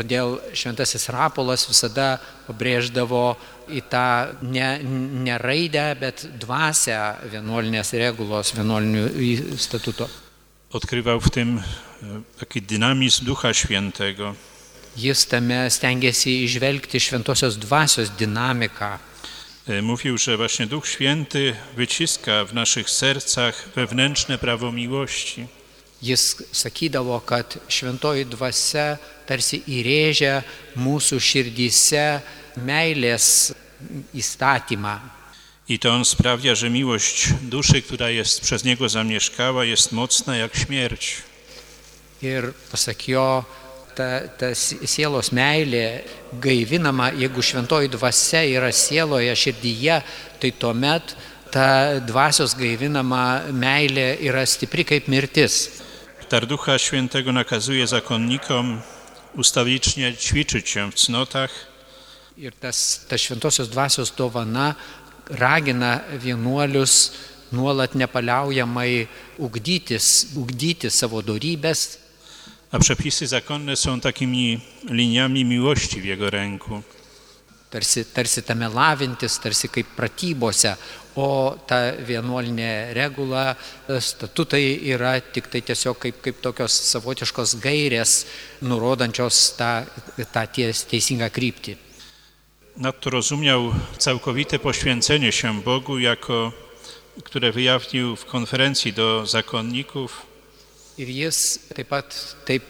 Todėl 0.00 0.38
šventasis 0.54 1.10
Rapolas 1.10 1.66
visada 1.68 2.20
pabrėždavo 2.46 3.34
į 3.74 3.82
tą 3.90 4.06
ne, 4.46 4.68
ne 5.26 5.36
raidę, 5.42 5.90
bet 5.98 6.24
dvasę 6.40 6.96
vienuolinės 7.32 7.92
regulos, 7.98 8.54
vienuolinių 8.56 9.58
statuto. 9.60 10.06
Odkrywał 10.72 11.20
w 11.20 11.30
tym 11.30 11.58
e, 11.58 11.62
taki 12.38 12.62
dynamizm 12.62 13.24
Ducha 13.24 13.54
Świętego. 13.54 14.34
Jis 14.96 15.26
tame 15.26 15.70
stengiasi 15.70 16.44
išvelgti 16.44 17.00
šventosios 17.00 17.56
dvasios 17.56 18.10
dinamiką. 18.10 18.98
E, 19.68 19.82
Mówił, 19.82 20.18
że 20.18 20.36
właśnie 20.36 20.66
Duch 20.66 20.88
Święty 20.88 21.56
wyciska 21.76 22.44
w 22.44 22.54
naszych 22.54 22.90
sercach 22.90 23.68
wewnętrzne 23.74 24.38
prawo 24.38 24.72
miłości. 24.72 25.46
Jis 26.02 26.36
sakydavo, 26.52 27.20
kad 27.20 27.58
šventoji 27.68 28.26
dvasia 28.26 28.96
tarsi 29.26 29.60
įrėžia 29.68 30.42
mūsų 30.76 31.20
širdyse 31.20 32.20
meilės 32.56 33.52
įstatymą. 34.14 35.19
I 35.70 35.78
to 35.78 35.90
on 35.90 36.04
sprawia, 36.04 36.54
że 36.54 36.70
miłość 36.70 37.28
duszy, 37.42 37.82
która 37.82 38.10
jest 38.10 38.40
przez 38.40 38.64
niego 38.64 38.88
zamieszkała, 38.88 39.64
jest 39.64 39.92
mocna 39.92 40.36
jak 40.36 40.56
śmierć. 40.56 41.16
Ir 42.22 42.52
pasak 42.70 43.08
jo, 43.08 43.44
ta, 43.94 44.28
ta 44.28 44.50
sielos 44.84 45.30
meilė 45.32 46.02
gaivinama, 46.42 47.12
jeigu 47.14 47.42
šventoji 47.42 47.88
dvasia 47.88 48.42
yra 48.50 48.72
sieloje, 48.74 49.30
širdyje, 49.36 50.02
tai 50.42 50.50
tuomet 50.52 51.14
ta 51.54 52.00
dvasios 52.02 52.58
gaivinama 52.58 53.46
meilė 53.54 54.18
yra 54.26 54.42
stipri 54.46 54.84
kaip 54.84 55.08
mirtis. 55.08 55.70
Dar 56.30 56.46
Ducha 56.46 56.78
Świętego 56.78 57.32
nakazuje 57.32 57.86
zakonnikom 57.86 58.82
ustawicznie 59.36 60.16
ćwiczyć 60.16 60.68
się 60.68 60.90
w 60.90 60.94
cnotach, 60.94 61.70
Ir 62.40 62.54
tas, 62.56 63.04
ta 63.04 63.18
šventosios 63.18 63.68
dvasios 63.68 64.14
dovana 64.16 64.74
ragina 65.38 66.00
vienuolius 66.22 67.12
nuolat 67.52 67.94
nepaliaujamai 67.94 69.08
ugdytis, 69.38 70.36
ugdyti 70.38 70.90
savo 70.90 71.22
darybės, 71.22 71.98
a 72.72 72.78
przepisy 72.78 73.26
zakonne 73.26 73.76
są 73.76 74.00
takimi 74.00 74.60
liniami 74.90 75.44
miłości 75.44 76.00
w 76.00 76.04
jego 76.04 76.30
ręku. 76.30 76.82
tarsi, 77.70 78.04
tarsi 78.04 78.42
tame 78.42 78.68
lavintis, 78.68 79.38
tarsi 79.38 79.68
kaip 79.68 79.94
pratybose, 79.96 80.74
o 81.14 81.56
ta 81.66 81.78
vienuolinė 82.06 82.94
regula, 82.94 83.54
statutai 83.86 84.62
yra 84.90 85.16
tik 85.20 85.46
tai 85.50 85.62
tiesiog 85.66 85.98
kaip, 85.98 86.18
kaip 86.22 86.40
tokios 86.42 86.74
savotiškos 86.90 87.56
gairės, 87.62 88.24
nurodančios 88.62 89.38
tą, 89.58 89.70
tą 90.34 90.44
ties, 90.54 90.84
teisingą 90.90 91.30
kryptį. 91.34 91.76
Nadto 92.80 93.10
rozumiał 93.10 93.74
całkowite 93.98 94.58
poświęcenie 94.58 95.32
się 95.32 95.60
Bogu, 95.62 95.98
jako, 95.98 96.52
które 97.24 97.52
wyjawnił 97.52 98.16
w 98.16 98.24
konferencji 98.24 98.92
do 98.92 99.26
zakonników, 99.26 100.30
Ir 100.98 101.08
jis 101.08 101.58
taip 101.72 101.88
pat 101.88 102.14
taip 102.44 102.64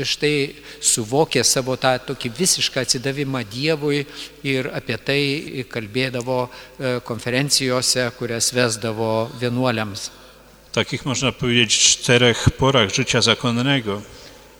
štai 0.00 0.54
suvokė 0.80 1.42
savo 1.44 1.74
tą 1.76 1.90
tokį 2.06 2.30
visišką 2.38 2.80
atsidavimą 2.80 3.42
Dievui 3.44 4.06
ir 4.46 4.70
apie 4.72 4.96
tai 4.96 5.64
kalbėdavo 5.68 6.38
e, 6.46 7.00
konferencijose, 7.04 8.06
kurias 8.16 8.52
vesdavo 8.56 9.30
vienuoliams. 9.40 10.10
takich 10.72 11.04
można 11.04 11.32
powiedzieć 11.32 11.78
czterech 11.78 12.50
porach 12.50 12.94
życia 12.94 13.20
zakonnego. 13.22 14.02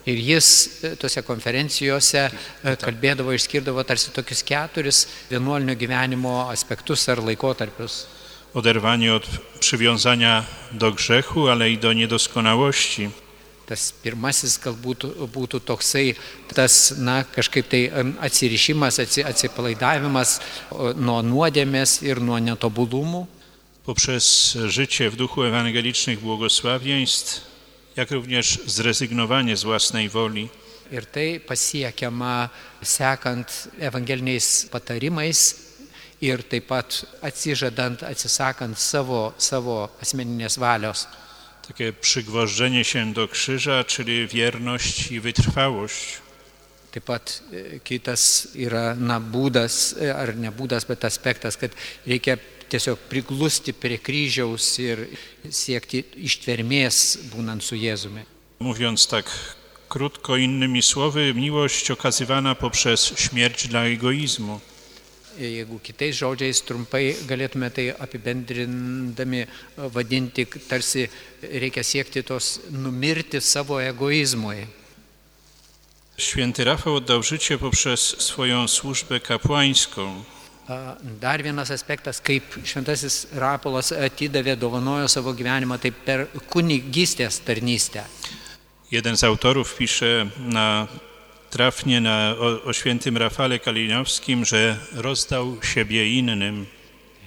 Ir 0.06 0.18
jis 0.20 0.48
e, 0.84 0.96
tose 1.00 1.22
konferencijose 1.24 2.26
e, 2.28 2.74
kalbėdavo, 2.76 3.32
išskirdavo 3.32 3.84
tarsi 3.88 4.12
tokius 4.12 4.44
keturis 4.44 5.06
vienuolinio 5.30 5.76
gyvenimo 5.80 6.42
aspektus 6.52 7.08
ar 7.08 7.22
laikotarpius. 7.24 8.04
Oderwanie 8.54 9.14
od 9.14 9.26
przywiązania 9.60 10.44
do 10.72 10.92
grzechu, 10.92 11.48
ale 11.48 11.70
i 11.70 11.78
do 11.78 11.92
niedoskonałości. 11.92 13.10
Tas 13.64 13.94
pirmasis 14.04 14.58
galbūt 14.60 15.06
būtų 15.32 15.62
toksai, 15.64 16.12
tas, 16.52 16.92
na, 17.00 17.22
kažkaip 17.24 17.70
tai 17.72 17.86
atsirišimas, 18.20 19.00
atsi, 19.00 19.24
atsipalaidavimas 19.24 20.36
nuo 21.00 21.22
nuodėmės 21.24 22.02
ir 22.04 22.20
nuo 22.20 22.36
netobulumų. 22.44 23.24
Poprzez 23.88 24.56
życie 24.68 25.10
w 25.10 25.16
duchu 25.16 25.44
ewangelicznych 25.44 26.20
błogosławieństw, 26.20 27.40
jak 27.96 28.10
również 28.10 28.58
zrezygnowanie 28.66 29.56
z 29.56 29.62
własnej 29.64 30.08
woli, 30.08 30.48
Ir 30.92 31.06
tai 31.06 31.40
pasiekiama 31.40 32.50
sekant 32.82 33.68
evangeliniais 33.80 34.68
patarimais 34.70 35.40
ir 36.20 36.42
taip 36.44 36.66
pat 36.68 37.06
atsižadant, 37.22 38.02
atsisakant 38.04 38.78
savo, 38.78 39.32
savo 39.38 39.88
asmeninės 40.02 40.58
valios. 40.58 41.06
takie 41.68 41.92
przygwożdżenie 41.92 42.84
się 42.84 43.12
do 43.12 43.28
krzyża, 43.28 43.84
czyli 43.84 44.28
wierność 44.28 45.10
i 45.10 45.20
wytrwałość. 45.20 46.18
Taip 46.92 47.04
pat 47.04 47.42
e, 47.52 47.80
kitas 47.80 48.48
yra, 48.54 48.94
na, 48.94 49.20
būdas, 49.20 49.96
e, 49.98 50.14
ar 50.14 50.36
ne 50.36 50.52
būdas, 50.52 50.84
bet 50.86 51.04
aspektas, 51.04 51.56
kad 51.56 51.72
reikia 52.06 52.36
tiesiog 52.74 52.98
priglusti 53.08 53.72
prie 53.72 53.98
kryžiaus 54.02 54.66
ir 54.82 55.06
siekti 55.46 56.02
ištvermės 56.26 57.30
būnant 57.30 57.62
su 57.62 57.78
Jėzumi. 57.78 58.26
Mówiąc 58.58 59.06
tak 59.06 59.30
krótko, 59.88 60.36
innymi 60.36 60.82
słowy, 60.82 61.34
miłość 61.34 61.90
okazywana 61.90 62.54
poprzez 62.54 63.12
śmierć 63.18 63.68
dla 63.68 63.84
egoizmu. 63.86 64.60
Jeigu 65.38 65.80
kitais 65.82 66.14
žodžiais 66.14 66.60
trumpai 66.62 67.16
galėtume 67.26 67.66
tai 67.74 67.88
apibendrindami 67.90 69.40
vadinti, 69.90 70.46
tarsi 70.46 71.08
reikia 71.42 71.82
siekti 71.82 72.22
tos 72.22 72.60
numirti 72.70 73.40
savo 73.40 73.80
egoizmui. 73.82 74.66
Święty 76.18 76.64
Rafał 76.64 76.94
oddał 76.94 77.22
życie 77.22 77.58
poprzez 77.58 78.00
swoją 78.00 78.68
służbę 78.68 79.20
kapłańską. 79.20 80.24
Dar 81.20 81.42
vienas 81.42 81.70
aspektas, 81.70 82.22
kaip 82.24 82.54
šventasis 82.64 83.26
Rapolas 83.36 83.90
atidavė, 83.92 84.54
dovanojo 84.56 85.10
savo 85.12 85.34
gyvenimą, 85.36 85.76
tai 85.76 85.90
per 85.92 86.26
kunigystės 86.48 87.42
tarnystę. 87.44 88.04
Jeden 88.90 89.16
z 89.16 89.24
autorów 89.24 89.76
pisze 89.76 90.26
na 90.38 90.88
trafnie 91.50 92.00
na, 92.00 92.34
o, 92.38 92.62
o 92.64 92.72
świętym 92.72 93.16
Rafale 93.16 93.58
Kalinowskim, 93.58 94.44
że 94.44 94.76
rozdał 94.92 95.56
siebie 95.62 96.08
innym. 96.18 96.66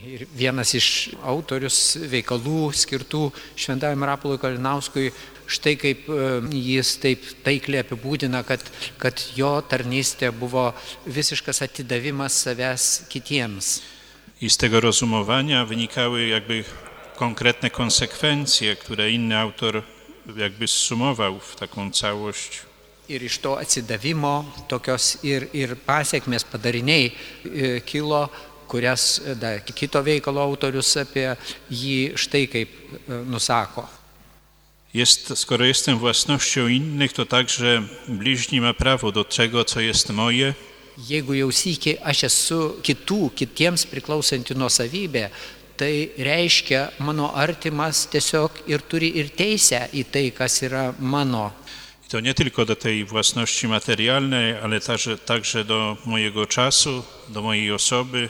Ir 0.06 0.28
vienas 0.30 0.76
iš 0.78 0.88
autorius 1.26 1.97
veikalų 2.10 2.69
skirtų 2.73 3.32
šventajam 3.58 4.06
Rapolui 4.06 4.38
Kalinauskui, 4.39 5.10
štai 5.47 5.75
kaip 5.79 6.07
e, 6.12 6.23
jis 6.51 6.95
taip 7.01 7.23
taikliai 7.45 7.83
apibūdina, 7.86 8.43
kad, 8.47 8.63
kad 9.01 9.21
jo 9.36 9.57
tarnystė 9.63 10.31
buvo 10.36 10.69
visiškas 11.07 11.63
atidavimas 11.65 12.36
savęs 12.45 13.07
kitiems. 13.12 13.81
I 14.41 14.49
z 14.49 14.57
tego 14.57 14.79
rozumowania 14.79 15.65
wynikały 15.65 16.27
jakby 16.27 16.63
konkretne 17.15 17.69
konsekwencje, 17.69 18.75
które 18.75 19.12
inny 19.12 19.38
autor 19.38 19.83
jakby 20.38 20.67
zsumował 20.67 21.39
w 21.39 21.55
taką 21.55 21.91
całość. 21.91 22.62
Ir 23.10 23.23
iš 23.23 23.39
to 23.39 23.60
atsidavimo 23.60 24.45
tokios 24.67 25.23
ir, 25.23 25.47
ir 25.53 25.77
pasiekmes 25.77 26.43
padariniai 26.43 27.12
e, 27.45 27.81
kilo, 27.81 28.29
kurias 28.67 29.21
e, 29.25 29.36
da, 29.36 29.60
kito 29.60 30.03
veikalo 30.03 30.43
autorius 30.43 30.97
apie 30.99 31.29
jį 31.71 32.17
štai 32.19 32.47
kaip 32.51 32.73
nusako. 33.07 33.88
Jest, 34.93 35.38
skoro 35.38 35.65
jestem 35.65 36.00
własnością 36.00 36.67
innych, 36.67 37.13
to 37.13 37.26
także 37.26 37.84
bliźni 38.08 38.62
ma 38.62 38.73
prawo 38.73 39.12
do 39.12 39.23
tego, 39.23 39.65
co 39.65 39.80
jest 39.80 40.10
moje, 40.10 40.54
Jeigu 40.97 41.36
jau 41.38 41.52
sykį 41.54 42.00
aš 42.10 42.23
esu 42.26 42.58
kitų, 42.82 43.28
kitiems 43.38 43.84
priklausanti 43.86 44.56
nuosavybė, 44.58 45.28
tai 45.78 46.10
reiškia 46.17 46.88
mano 47.06 47.28
artimas 47.38 48.08
tiesiog 48.10 48.63
ir 48.65 48.82
turi 48.82 49.12
ir 49.21 49.30
teisę 49.30 49.84
į 49.93 50.08
tai, 50.10 50.32
kas 50.34 50.58
yra 50.65 50.95
mano. 50.97 51.52
I 52.06 52.10
to 52.10 52.19
nie 52.19 52.34
tylko 52.34 52.65
do 52.65 52.76
tej 52.76 53.06
własności 53.06 53.67
materialnej, 53.67 54.58
ale 54.63 54.82
także, 54.82 55.17
także 55.17 55.63
do 55.65 55.97
mojego 56.06 56.45
czasu, 56.45 57.04
do 57.30 57.41
mojej 57.41 57.71
osoby, 57.71 58.30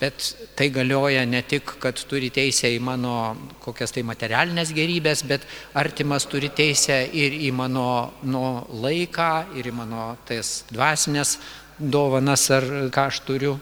Bet 0.00 0.36
tai 0.56 0.70
galioja 0.74 1.24
ne 1.26 1.42
tik, 1.42 1.76
kad 1.80 2.00
turi 2.10 2.30
teisę 2.34 2.68
į 2.74 2.80
mano 2.82 3.34
kokias 3.62 3.94
tai 3.94 4.02
materialinės 4.06 4.72
gerybės, 4.74 5.22
bet 5.26 5.46
artimas 5.74 6.26
turi 6.26 6.50
teisę 6.50 7.04
ir 7.12 7.36
į 7.38 7.52
mano 7.54 8.14
nu, 8.22 8.64
laiką, 8.84 9.30
ir 9.58 9.70
į 9.70 9.76
mano 9.76 10.08
tais 10.26 10.64
dvasinės 10.72 11.38
dovanas, 11.78 12.50
ar 12.50 12.66
ką 12.94 13.06
aš 13.10 13.22
turiu. 13.28 13.54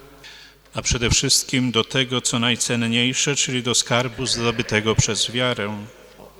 a 0.73 0.81
przede 0.81 1.09
wszystkim 1.09 1.71
do 1.71 1.83
tego, 1.83 2.21
co 2.21 2.39
najcenniejsze, 2.39 3.35
czyli 3.35 3.63
do 3.63 3.75
skarbu 3.75 4.25
zdobytego 4.25 4.95
przez 4.95 5.31
wiarę. 5.31 5.85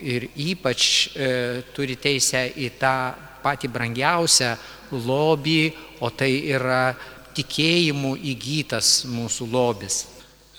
Ir 0.01 0.27
ypač 0.35 1.09
e, 1.15 1.63
turi 1.73 1.95
teisę 1.95 2.49
į 2.59 2.73
tą 2.81 3.13
patį 3.43 3.69
brangiausią 3.71 4.49
lobį, 4.91 5.71
o 6.03 6.09
tai 6.11 6.43
yra 6.49 6.95
tikėjimu 7.35 8.15
įgytas 8.15 9.03
mūsų 9.05 9.51
lobis. 9.51 10.07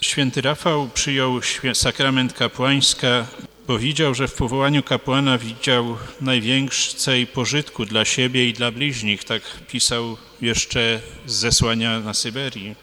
Święty 0.00 0.40
Rafał 0.40 0.88
przyjął 0.94 1.40
sakrament 1.74 2.32
kapłańska, 2.32 3.26
bo 3.66 3.78
widział, 3.78 4.14
że 4.14 4.28
w 4.28 4.34
powołaniu 4.34 4.82
kapłana 4.82 5.38
widział 5.38 5.96
najwięcej 6.20 7.26
pożytku 7.26 7.84
dla 7.84 8.04
siebie 8.04 8.48
i 8.48 8.52
dla 8.52 8.70
bliźnich. 8.70 9.24
Tak 9.24 9.42
pisał 9.68 10.16
jeszcze 10.40 11.00
z 11.26 11.32
zesłania 11.32 12.00
na 12.00 12.14
Syberii. 12.14 12.74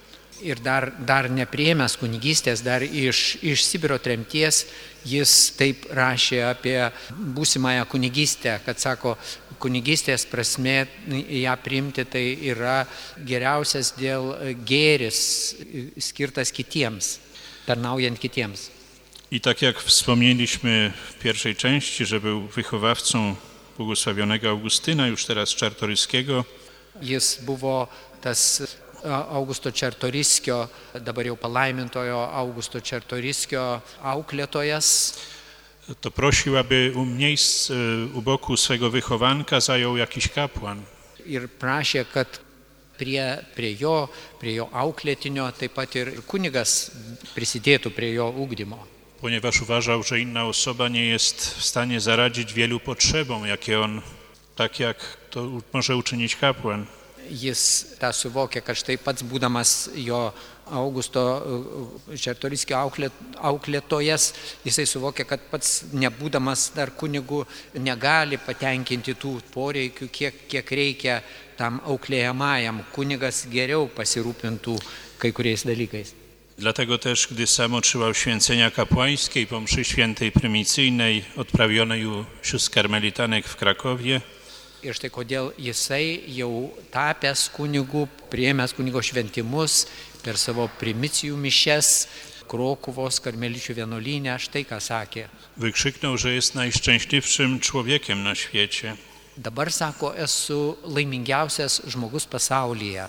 Ir 0.41 0.59
dar, 0.59 0.89
dar 1.05 1.29
nepriemęs 1.29 1.93
kunigystės, 2.01 2.63
dar 2.65 2.81
iš, 2.81 3.37
iš 3.45 3.61
Sibiro 3.61 3.99
tremties, 4.01 4.63
jis 5.05 5.51
taip 5.53 5.85
rašė 5.93 6.39
apie 6.49 6.89
būsimąją 7.13 7.85
kunigystę, 7.85 8.55
kad 8.65 8.81
sako, 8.81 9.17
kunigystės 9.61 10.25
prasme 10.29 10.87
ją 11.29 11.55
priimti 11.63 12.05
tai 12.09 12.25
yra 12.51 12.81
geriausias 13.17 13.93
dėl 13.97 14.33
gėris 14.65 15.21
skirtas 16.01 16.51
kitiems. 16.51 17.19
tarnaujant 17.65 18.19
kitiems. 18.19 18.71
I 19.31 19.41
tak 19.41 19.61
jak 19.61 19.79
wspomnieliśmy 19.79 20.93
w 21.09 21.19
pierwszej 21.19 21.55
części, 21.55 22.05
że 22.05 22.19
był 22.19 22.41
wychowawcą 22.41 23.35
błogosławionego 23.77 24.49
Augustyna, 24.49 25.07
już 25.07 25.25
teraz 25.25 25.49
Czartoryskiego, 25.49 26.45
Jis 27.01 27.39
buvo 27.41 27.87
tas 28.21 28.63
a, 29.03 29.27
Augusto 29.27 29.71
Čertoriskio, 29.71 30.67
dabar 31.01 31.25
jau 31.25 31.37
palaimintojo 31.37 32.33
Augusto 32.33 32.81
Čertoriskio 32.81 33.81
auklėtojas. 34.03 35.17
To 36.01 36.11
prosił, 36.11 36.57
aby 36.57 36.91
u 36.95 37.05
miejsc 37.05 37.71
e, 37.71 37.73
u 38.13 38.21
boku 38.21 38.57
swego 38.57 38.89
wychowanka 38.89 39.59
zajął 39.59 39.97
jakiś 39.97 40.27
kapłan. 40.27 40.81
ir 41.25 41.47
prašė, 41.47 42.05
kad 42.13 42.39
prie, 42.97 43.45
prie 43.55 43.73
jo, 43.79 44.09
prie 44.39 44.55
jo 44.55 44.69
auklėtinio 44.73 45.51
taip 45.53 45.73
pat 45.73 45.95
ir 45.95 46.09
kunigas 46.25 46.91
prisidėtų 47.35 47.91
prie 47.93 48.13
jo 48.13 48.29
ūkdymo. 48.29 48.79
ponieważ 49.21 49.61
uważał, 49.61 50.03
że 50.03 50.19
inna 50.19 50.45
osoba 50.45 50.89
nie 50.89 51.05
jest 51.05 51.55
w 51.57 51.65
stanie 51.65 52.01
zaradzić 52.01 52.53
wielu 52.53 52.79
potrzebom, 52.79 53.45
jakie 53.45 53.79
on, 53.79 54.01
tak 54.55 54.79
jak 54.79 55.17
to 55.29 55.47
może 55.73 55.95
uczynić 55.95 56.35
kapłan. 56.35 56.85
Jis 57.29 57.95
tą 57.99 58.09
suvokė, 58.11 58.61
kad 58.65 58.75
štai 58.75 58.97
pats 58.97 59.23
būdamas 59.23 59.93
jo 59.95 60.33
Augusto 60.71 61.23
Čertoriskio 62.15 62.77
auklė, 62.79 63.09
auklėtojas, 63.37 64.31
jisai 64.65 64.87
suvokė, 64.89 65.25
kad 65.27 65.43
pats 65.51 65.81
nebūdamas 65.91 66.69
dar 66.75 66.93
kunigų 66.97 67.43
negali 67.83 68.39
patenkinti 68.39 69.15
tų 69.19 69.37
poreikių, 69.53 70.07
kiek, 70.07 70.41
kiek 70.51 70.73
reikia 70.81 71.19
tam 71.59 71.81
auklėjamajam. 71.85 72.83
Kunigas 72.95 73.45
geriau 73.51 73.89
pasirūpintų 73.91 74.79
kai 75.21 75.31
kuriais 75.35 75.67
dalykais. 75.67 76.15
Dlatego 76.61 76.97
też, 76.97 77.27
gdy 77.31 77.47
sam 77.47 77.73
otrzymał 77.73 78.13
święcenia 78.13 78.71
kapłańskiej 78.71 79.47
po 79.47 79.59
mszy 79.59 79.83
świętej 79.83 80.31
prymicyjnej 80.31 81.25
odprawionej 81.35 82.05
u 82.05 82.25
sióstr 82.41 82.73
karmelitanek 82.73 83.47
w 83.47 83.55
Krakowie, 83.55 84.21
Ir 84.81 84.95
štai 84.97 85.11
kodėl 85.13 85.51
jisai 85.61 86.23
jau 86.33 86.71
tapęs 86.89 87.43
kunigu, 87.53 88.07
priėmęs 88.33 88.71
kunigo 88.73 88.97
šventimus 89.05 89.83
per 90.23 90.37
savo 90.37 90.69
primicijų 90.79 91.37
mišes 91.37 92.07
Krokuvos 92.51 93.21
karmeličių 93.23 93.73
vienuolynę, 93.73 94.35
štai 94.39 94.65
ką 94.65 94.79
sakė. 94.79 95.29
wykrzyknął, 95.57 96.17
że 96.17 96.33
jest 96.33 96.55
najszczęśliwszym 96.55 97.59
człowiekiem 97.59 98.23
na 98.23 98.35
świecie. 98.35 98.97
Dabar 99.37 99.71
sako, 99.71 100.17
esu 100.17 100.77
laimingiausias 100.83 101.81
žmogus 101.87 102.25
pasaulyje. 102.25 103.07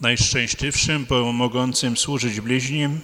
Najszczęśliwszym, 0.00 1.06
bo 1.08 1.32
mogącym 1.32 1.96
służyć 1.96 2.40
bliźnim, 2.40 3.00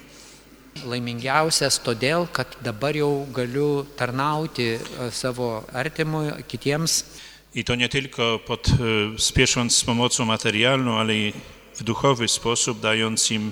Laimingiausias 0.85 1.79
todėl, 1.83 2.27
kad 2.31 2.55
dabar 2.63 2.95
jau 2.95 3.25
galiu 3.33 3.85
tarnauti 3.97 4.77
e, 4.77 5.11
savo 5.11 5.65
artimui, 5.73 6.43
kitiems. 6.47 7.03
I 7.55 7.63
to 7.63 7.75
nie 7.75 7.89
tylko 7.89 8.39
pod, 8.39 8.67
e, 8.69 8.73
spiesząc 9.19 9.75
z 9.75 9.83
pomocą 9.83 10.25
materialną, 10.25 10.99
ale 10.99 11.15
i 11.15 11.33
w 11.79 11.83
duchowy 11.83 12.27
sposób, 12.27 12.79
dając 12.79 13.31
im 13.31 13.51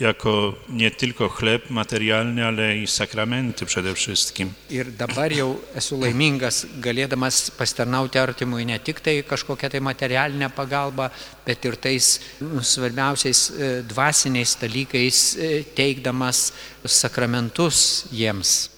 jako 0.00 0.54
nie 0.68 0.90
tylko 0.90 1.28
chleb 1.28 1.70
materialny, 1.70 2.46
ale 2.46 2.76
i 2.76 2.86
sakramenty 2.86 3.66
przede 3.66 3.94
wszystkim. 3.94 4.52
Ir 4.70 4.92
dabar 4.92 5.32
jau 5.32 5.56
esu 5.74 5.96
laimingas, 6.00 6.66
galėdamas 6.80 7.50
pasitarnauti 7.50 8.18
artimui 8.18 8.66
ne 8.66 8.78
tik 8.78 9.00
tai 9.00 9.22
kažkokią 9.24 9.70
tai 9.70 9.80
materialinę 9.80 10.50
pagalbą, 10.50 11.08
bet 11.46 11.64
ir 11.64 11.76
tais 11.76 12.20
nu, 12.40 12.62
svarbiausiais 12.62 13.50
e, 13.50 13.82
dvasiniais 13.82 14.56
dalykais 14.60 15.36
e, 15.36 15.64
teikdamas 15.64 16.52
sakramentus 16.84 18.08
jiems. 18.12 18.70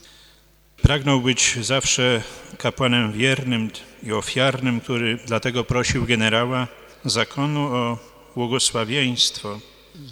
Pragnął 0.82 1.20
być 1.20 1.58
zawsze 1.62 2.22
kapłanem 2.58 3.12
wiernym 3.12 3.70
i 4.02 4.12
ofiarnym, 4.12 4.80
który 4.80 5.18
dlatego 5.26 5.64
prosił 5.64 6.06
generała 6.06 6.68
zakonu 7.04 7.60
o 7.60 8.07
błogosławieństwo. 8.38 9.58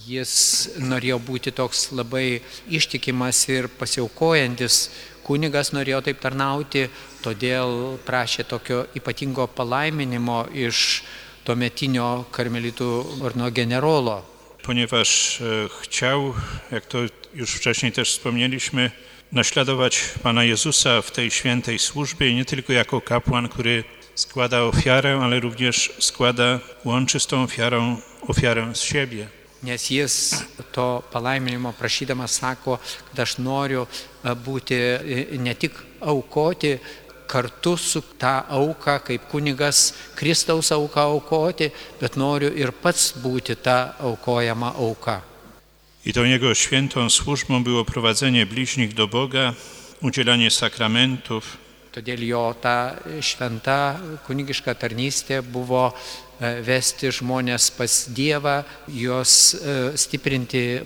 Jis 0.06 0.32
norėjo 0.82 1.18
būti 1.22 1.52
toks 1.54 1.92
labai 1.94 2.40
ištikimas 2.78 3.44
ir 3.54 3.68
pasiaukojantis 3.80 4.78
kunigas, 5.26 5.70
norėjo 5.76 6.00
taip 6.08 6.18
tarnauti, 6.24 6.88
todėl 7.22 7.98
prašė 8.06 8.46
tokio 8.50 8.80
ypatingo 8.98 9.46
palaiminimo 9.58 10.40
iš 10.66 11.04
tuometinio 11.46 12.26
karmelitų 12.34 12.90
orno 13.22 13.50
generolo. 13.50 14.22
ponieważ 14.66 15.40
e, 15.40 15.68
chciał, 15.82 16.34
jak 16.72 16.86
to 16.86 16.98
już 17.34 17.50
wcześniej 17.54 17.92
też 17.92 18.10
wspomnieliśmy, 18.10 18.90
naśladować 19.32 20.02
Pana 20.22 20.44
Jezusa 20.44 21.02
w 21.02 21.10
tej 21.10 21.30
świętej 21.30 21.78
służbie, 21.78 22.34
nie 22.34 22.44
tylko 22.44 22.72
jako 22.72 23.00
kapłan, 23.00 23.48
który 23.48 23.84
składa 24.16 24.62
ofiarę, 24.62 25.20
ale 25.22 25.40
również 25.40 25.92
składa, 25.98 26.60
łączy 26.84 27.20
z 27.20 27.26
tą 27.26 27.42
ofiarą 27.42 27.96
ofiarę 28.28 28.74
z 28.74 28.80
siebie. 28.80 29.28
Nes 29.62 29.90
jis 29.90 30.44
to 30.72 31.02
palaiminimo 31.12 31.72
prašydamas 31.72 32.34
sako, 32.34 32.78
kad 33.10 33.20
aš 33.20 33.38
noriu 33.38 33.86
e, 33.86 34.34
būti 34.34 34.74
e, 34.74 35.38
ne 35.38 35.54
tik 35.54 35.72
aukoti 36.00 36.78
kartu 37.26 37.76
su 37.76 38.02
tą 38.18 38.46
auką, 38.48 39.00
kaip 39.00 39.28
kunigas 39.30 39.94
Kristaus 40.14 40.72
auką 40.72 41.00
aukoti, 41.00 41.70
bet 42.00 42.16
noriu 42.16 42.52
ir 42.54 42.72
pats 42.72 43.14
būti 43.18 43.56
ta 43.56 43.96
aukojama 43.98 44.74
auka. 44.76 45.22
I 46.04 46.12
tą 46.12 46.24
jego 46.24 46.54
świętą 46.54 47.10
służbą 47.10 47.64
było 47.64 47.84
prowadzenie 47.84 48.46
bliźnich 48.46 48.94
do 48.94 49.08
Boga, 49.08 49.54
udzielanie 50.02 50.50
sakramentów, 50.50 51.56
Todėl 51.96 52.20
jo 52.28 52.42
ta 52.60 52.92
šventa 53.24 53.96
kunigiška 54.26 54.74
tarnystė 54.76 55.38
buvo 55.40 55.86
e, 55.88 56.60
vesti 56.60 57.08
žmonės 57.08 57.70
pas 57.72 57.94
Dievą, 58.12 58.58
juos 58.92 59.54
e, 59.56 59.96
stiprinti 59.96 60.82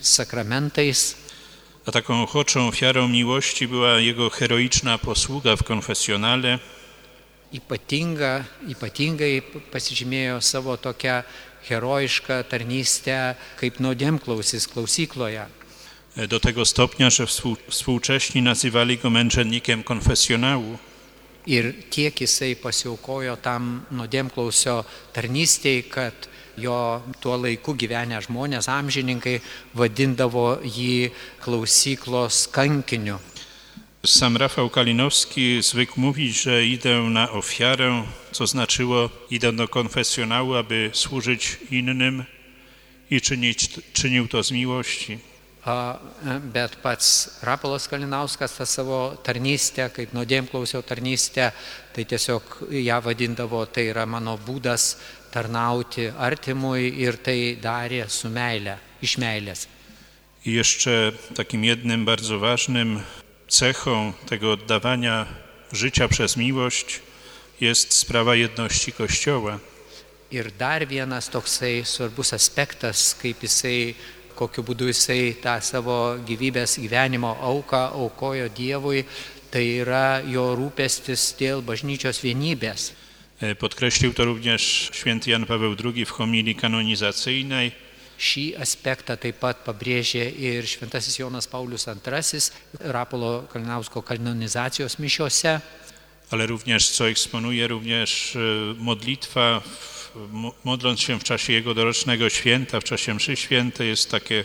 sakramentais. 0.00 1.16
a 1.86 1.92
taką 1.92 2.22
ochoczą 2.22 2.68
ofiarą 2.68 3.08
miłości 3.08 3.68
była 3.68 3.98
jego 3.98 4.30
heroiczna 4.30 4.98
posługa 4.98 5.56
w 5.56 5.62
konfesjonale, 5.62 6.58
Ypatinga, 7.52 8.44
ypatingai 8.68 9.42
pasižymėjo 9.72 10.40
savo 10.40 10.76
tokią 10.76 11.22
herojišką 11.66 12.44
tarnystę 12.46 13.34
kaip 13.58 13.80
nuodėmklausis 13.82 14.68
klausykloje. 14.70 15.59
E, 16.16 16.28
do 16.28 16.40
tego 16.40 16.64
stopnia, 16.64 17.10
że 17.10 17.26
współ, 17.26 17.56
współcześni 17.68 18.42
nazywali 18.42 18.98
go 18.98 19.10
męczennikiem 19.10 19.82
konfesjonału. 19.82 20.78
Ir 21.46 21.72
tiek 21.90 22.20
jisai 22.20 22.56
pasiaukojo 22.56 23.36
tam 23.40 23.86
nuodėmklausio 23.90 24.84
tarnystėj, 25.16 25.82
kad 25.88 26.28
jo 26.60 27.00
tuo 27.20 27.38
laiku 27.40 27.74
gyvenę 27.74 28.20
žmonės, 28.20 28.68
amžininkai 28.68 29.40
vadindavo 29.74 30.60
jį 30.60 31.10
klausyklos 31.40 32.44
kankiniu. 32.52 33.18
Sam 34.04 34.36
Rafał 34.36 34.70
Kalinowski 34.70 35.62
zwykł 35.62 36.00
mówić, 36.00 36.42
że 36.42 36.66
idę 36.66 37.00
na 37.00 37.30
ofiarę, 37.30 38.04
co 38.32 38.46
znaczyło 38.46 39.10
idę 39.30 39.52
do 39.52 39.68
konfesjonału, 39.68 40.54
aby 40.54 40.90
służyć 40.92 41.58
innym 41.70 42.24
i 43.10 43.20
czynić, 43.20 43.68
czynił 43.92 44.28
to 44.28 44.42
z 44.42 44.50
miłości. 44.50 45.18
Bet 46.52 46.76
pats 46.82 47.40
Rapolas 47.42 47.88
Kalinauskas 47.88 48.56
tą 48.58 48.66
savo 48.66 48.98
tarnystę, 49.24 49.90
kaip 49.90 50.12
nuodėmklausio 50.16 50.82
tarnystę, 50.82 51.50
tai 51.94 52.04
tiesiog 52.04 52.62
ją 52.70 53.00
vadindavo, 53.04 53.64
tai 53.66 53.88
yra 53.92 54.06
mano 54.06 54.36
būdas 54.38 54.96
tarnauti 55.32 56.10
artimui 56.18 56.88
ir 57.02 57.16
tai 57.22 57.56
darė 57.62 58.06
su 58.08 58.28
meile, 58.28 58.78
iš 59.02 59.18
meilės. 59.18 59.66
Jeszcze 60.44 61.12
takim 61.34 61.64
jednym 61.64 62.04
bardzo 62.04 62.38
ważnym 62.38 63.02
cechą 63.48 64.12
tego 64.26 64.52
oddawania 64.52 65.26
życia 65.72 66.08
przez 66.08 66.36
miłość 66.36 67.00
jest 67.60 67.92
sprawa 67.92 68.34
jedności 68.34 68.92
Kościoła. 68.92 69.58
Ir 70.30 70.52
dar 70.52 70.86
vienas 70.86 71.28
toksai 71.28 71.84
svarbus 71.84 72.32
aspektas, 72.32 73.14
kaip 73.14 73.42
jisai, 73.42 73.94
kokiu 74.40 74.64
būdu 74.64 74.88
jisai 74.88 75.34
tą 75.42 75.58
savo 75.62 76.16
gyvybės 76.26 76.78
gyvenimo 76.80 77.34
auką 77.50 77.82
aukojo 78.00 78.48
Dievui, 78.56 79.04
tai 79.52 79.64
yra 79.82 80.22
jo 80.24 80.48
rūpestis 80.56 81.34
dėl 81.38 81.60
bažnyčios 81.62 82.22
vienybės. 82.24 82.92
E, 83.40 83.54
Podkreślił 83.54 84.12
to 84.14 84.24
również 84.24 84.90
święty 84.92 85.30
Jan 85.30 85.46
Paweł 85.46 85.76
II 85.84 86.04
w 86.04 86.10
homilii 86.10 86.54
kanonizacyjnej, 86.54 87.72
Šį 88.20 88.42
aspektą 88.60 89.14
taip 89.16 89.38
pat 89.40 89.62
pabrėžė 89.64 90.26
ir 90.36 90.66
Šventasis 90.68 91.14
Jonas 91.18 91.46
Paulius 91.48 91.86
II 91.88 92.40
Rapolo 92.92 93.46
Kalinausko 93.52 94.02
kanonizacijos 94.02 94.98
mišiose. 94.98 95.60
ale 96.30 96.46
również, 96.46 96.90
co 96.90 97.08
eksponuje 97.08 97.66
również 97.68 98.36
e, 98.36 98.38
modlitwa, 98.78 99.60
w- 99.60 99.99
modląc 100.64 101.00
się 101.00 101.18
w 101.18 101.24
czasie 101.24 101.52
jego 101.52 101.74
dorocznego 101.74 102.28
święta, 102.28 102.80
w 102.80 102.84
czasie 102.84 103.14
mszy 103.14 103.36
świętej, 103.36 103.88
jest 103.88 104.10
takie 104.10 104.44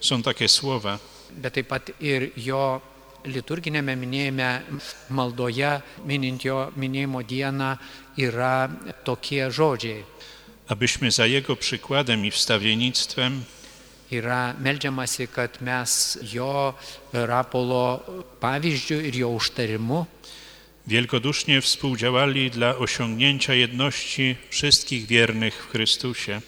są 0.00 0.22
takie 0.22 0.48
słowa. 0.48 0.98
bet 1.30 1.54
taip 1.54 1.68
pat 1.68 1.90
ir 2.00 2.30
jo 2.36 2.80
liturginėme 3.24 3.94
minėjime 3.96 4.62
maldoje, 5.10 5.80
minint 6.06 6.44
jo 6.44 6.72
minėjimo 6.76 7.22
dieną, 7.22 7.76
yra 8.18 8.68
tokie 9.04 9.50
žodžiai. 9.50 10.04
Abyśmy 10.68 11.10
za 11.10 11.26
Jego 11.26 11.56
przykładem 11.56 12.26
i 12.26 12.30
wstawiennictwem 12.30 13.44
Yra 14.10 14.54
melžiamasi, 14.58 15.28
kad 15.30 15.60
mes 15.62 16.18
jo 16.32 16.74
rapolo 17.12 18.02
pavyzdžių 18.42 18.96
ir 19.06 19.14
jo 19.22 19.28
užtarimu 19.38 20.06
wielkodusznie 20.86 21.60
współdziałali 21.60 22.50
dla 22.50 22.76
osiągnięcia 22.76 23.54
jedności 23.54 24.36
wszystkich 24.50 25.06
wiernych 25.06 25.54
w 25.64 25.70
Chrystusie. 25.70 26.40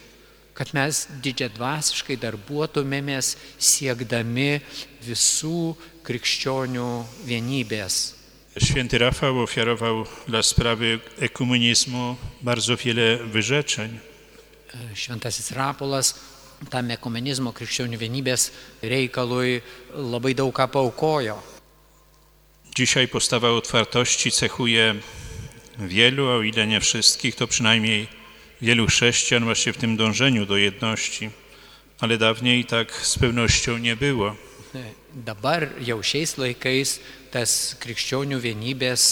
kad 0.54 0.74
mes 0.76 1.06
didžiadvasiškai 1.24 2.18
darbuotumėmės 2.20 3.36
siekdami 3.58 4.60
visų 5.00 5.74
krikščionių 6.04 6.88
vienybės. 7.24 8.14
Święty 8.58 8.98
Rafał 8.98 9.40
ofiarował 9.40 10.06
dla 10.28 10.42
sprawy 10.42 11.00
ekumenizmu 11.18 12.16
bardzo 12.42 12.76
wiele 12.76 13.16
wyrzeczeń. 13.16 13.98
Šventasis 14.94 15.50
Rapolas 15.50 16.14
tam 16.70 16.90
ekumenizmo 16.90 17.52
krikščionių 17.52 17.96
vienybės 17.98 18.50
reikalui 18.82 19.62
labai 19.96 20.34
daug 20.34 20.52
ką 20.54 20.68
paukojo. 20.68 21.51
Dzisiaj 22.74 23.08
postawa 23.08 23.50
otwartości 23.50 24.30
cechuje 24.30 24.94
wielu, 25.78 26.28
a 26.28 26.34
o 26.34 26.42
ile 26.42 26.66
nie 26.66 26.80
wszystkich, 26.80 27.36
to 27.36 27.46
przynajmniej 27.46 28.08
wielu 28.62 28.86
chrześcijan 28.86 29.44
właśnie 29.44 29.72
w 29.72 29.76
tym 29.76 29.96
dążeniu 29.96 30.46
do 30.46 30.56
jedności, 30.56 31.30
ale 32.00 32.18
dawniej 32.18 32.64
tak 32.64 32.92
z 32.92 33.18
pewnością 33.18 33.78
nie 33.78 33.96
było. 33.96 34.36
Dabar 35.14 35.68
jau 35.84 36.00
šiais 36.00 36.38
laikais 36.40 36.94
tas 37.28 37.76
krikščionių 37.76 38.38
vienybės 38.40 39.02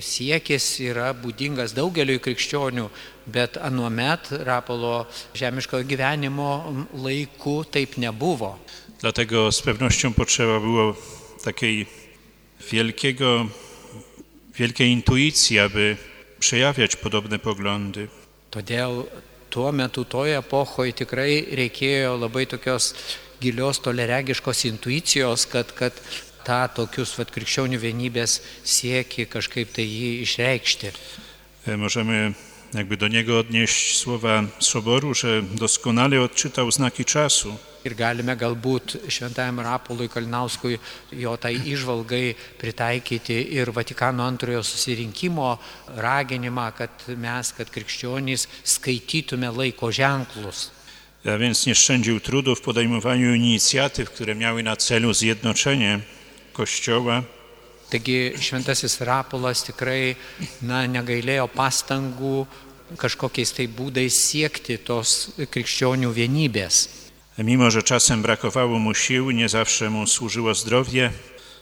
siekis 0.00 0.80
yra 0.80 1.10
būdingas 1.12 1.74
daugeliu 1.76 2.16
krikščionių, 2.24 2.86
bet 3.28 3.60
anuomet 3.60 4.32
Rapolo 4.48 5.04
žemiškojo 5.36 5.84
gyvenimo 5.84 6.72
laiku 6.96 7.64
taip 7.68 8.00
nebuvo. 8.00 8.56
Dlatego 9.00 9.52
z 9.52 9.62
pewnością 9.62 10.12
potrzeba 10.12 10.60
było 10.60 10.96
takiej 11.44 11.99
wielkiego, 12.70 13.48
wielkiej 14.54 14.90
intuicji, 14.90 15.58
aby 15.58 15.96
przejawiać 16.38 16.96
podobne 16.96 17.38
poglądy. 17.38 18.08
Todėl 18.50 19.06
tuo 19.50 19.72
metu 19.72 20.04
toje 20.04 20.38
epochoje 20.38 20.92
tikrai 20.92 21.44
reikėjo 21.54 22.16
labai 22.18 22.46
tokios 22.50 22.94
gilios 23.40 23.78
toleregiškos 23.80 24.64
intuicijos, 24.66 25.46
kad, 25.46 25.70
kad 25.72 25.94
tą 26.42 26.66
tokius 26.74 27.14
vat, 27.18 27.30
krikščionių 27.30 27.78
vienybės 27.78 28.40
sieki 28.66 29.28
kažkaip 29.30 29.70
tai 29.76 29.86
jį 29.86 30.10
išreikšti. 30.26 30.92
E, 31.66 31.76
Możemy 31.76 32.34
jakby 32.74 32.96
do 32.96 33.08
niego 33.08 33.38
odnieść 33.38 33.98
słowa 33.98 34.42
Soboru, 34.58 35.14
że 35.14 35.42
doskonale 35.42 36.20
odczytał 36.20 36.70
znaki 36.70 37.04
czasu. 37.04 37.56
Ir 37.84 37.94
galime 37.96 38.36
galbūt 38.36 38.98
šventajam 39.08 39.60
Rapolui 39.64 40.08
Kalinauskui 40.12 40.76
jo 41.16 41.36
tai 41.40 41.54
išvalgai 41.56 42.34
pritaikyti 42.60 43.38
ir 43.56 43.72
Vatikano 43.72 44.26
antrojo 44.28 44.60
susirinkimo 44.62 45.58
raginimą, 45.96 46.72
kad 46.76 46.90
mes, 47.16 47.52
kad 47.56 47.70
krikščionys 47.72 48.44
skaitytume 48.64 49.48
laiko 49.48 49.88
ženklus. 49.92 50.70
A 51.24 51.38
więc 51.38 51.66
nie 51.66 51.74
szczędził 51.74 52.20
trudu 52.20 52.54
w 52.56 52.60
podejmowaniu 52.60 53.34
inicjatyw, 53.34 54.10
które 54.10 54.34
miały 54.34 54.62
na 54.62 54.76
celu 54.76 55.14
zjednoczenie 55.14 56.00
Kościoła, 56.52 57.22
Taigi 57.90 58.36
šventasis 58.38 59.00
Rapolas 59.02 59.64
tikrai 59.66 60.14
na, 60.62 60.84
negailėjo 60.86 61.48
pastangų 61.50 62.46
kažkokiais 62.98 63.52
tai 63.54 63.66
būdais 63.66 64.14
siekti 64.14 64.78
tos 64.78 65.34
krikščionių 65.38 66.10
vienybės. 66.14 66.88
Mimo, 67.38 67.70
że 67.70 67.82
czasem 67.82 68.22
brakowało 68.22 68.78
mu 68.78 68.94
sił, 68.94 69.30
nie 69.30 69.48
zawsze 69.48 69.90
mu 69.90 70.06
służyło 70.06 70.54
zdrowie, 70.54 71.10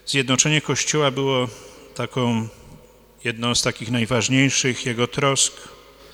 zjednoczenie 0.06 0.60
Kościoła 0.60 1.10
było 1.10 1.48
taką 1.94 2.48
jedną 3.24 3.54
z 3.54 3.62
takich 3.62 3.90
najważniejszych 3.90 4.86
jego 4.86 5.06
trosk. 5.06 5.52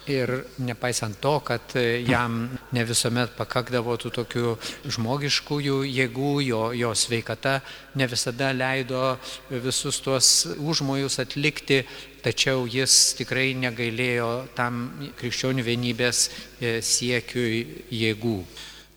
Ir 0.05 0.29
nepaisant 0.61 1.17
to, 1.17 1.39
kad 1.41 1.73
jam 2.05 2.51
ne 2.77 2.83
visuomet 2.85 3.31
pakakdavo 3.39 3.95
tų 3.97 4.11
tokių 4.13 4.51
žmogiškųjų 4.93 5.79
jėgų, 5.89 6.33
jo, 6.45 6.61
jo 6.77 6.91
sveikata 6.93 7.55
ne 7.97 8.09
visada 8.11 8.51
leido 8.53 9.15
visus 9.49 10.03
tuos 10.05 10.29
užmojus 10.61 11.17
atlikti, 11.25 11.87
tačiau 12.21 12.67
jis 12.69 13.15
tikrai 13.17 13.55
negailėjo 13.57 14.29
tam 14.57 14.91
krikščionių 15.17 15.65
vienybės 15.65 16.29
e, 16.29 16.77
siekiui 16.85 17.65
jėgų. 17.89 18.37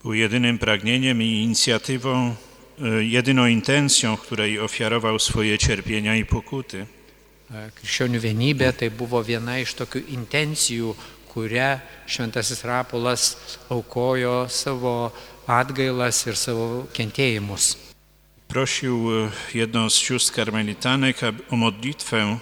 Był 0.03 0.13
jedynym 0.13 0.59
pragnieniem 0.59 1.21
i 1.23 1.31
inicjatywą, 1.45 2.17
e, 2.27 3.03
jedyną 3.03 3.47
intencją, 3.47 4.17
której 4.17 4.59
ofiarował 4.59 5.19
swoje 5.19 5.57
cierpienia 5.57 6.15
i 6.15 6.25
pokuty. 6.25 6.96
E, 7.47 7.69
Krikščionių 7.79 8.19
vienybė 8.19 8.73
tai 8.75 8.89
buvo 8.91 9.21
viena 9.23 9.57
iš 9.61 9.77
tokių 9.79 10.01
intencijų, 10.17 10.91
kurią 11.31 11.69
Šventasis 12.09 12.63
Rapolas 12.67 13.35
aukojo 13.71 14.47
savo 14.51 15.13
atgailas 15.47 16.25
ir 16.27 16.35
savo 16.35 16.87
kentėjimus. 16.91 17.77
Prosił 18.51 18.97
e, 19.11 19.31
jedną 19.53 19.89
z 19.89 19.95
sióstr 19.95 20.35
karmelitanek 20.35 21.23
o 21.49 21.55
modlitwę. 21.55 22.37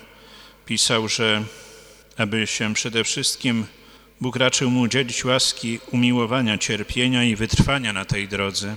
Pisał, 0.65 1.07
że 1.07 1.43
aby 2.17 2.47
się 2.47 2.73
przede 2.73 3.03
wszystkim 3.03 3.65
Bóg 4.21 4.35
raczył 4.35 4.69
mu 4.69 4.81
udzielić 4.81 5.25
łaski 5.25 5.79
umiłowania 5.91 6.57
cierpienia 6.57 7.23
i 7.23 7.35
wytrwania 7.35 7.93
na 7.93 8.05
tej 8.05 8.27
drodze. 8.27 8.75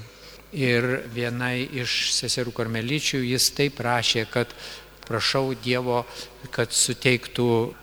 Ir 0.53 1.05
vienai 1.13 1.69
iš 1.77 2.09
seserų 2.17 2.55
karmelyčių 2.57 3.19
jis 3.21 3.51
taip 3.53 3.75
prašė, 3.77 4.25
kad 4.33 4.55
prašau 5.09 5.55
Dievo, 5.57 6.05
kad 6.53 6.73
suteiktų 6.73 7.75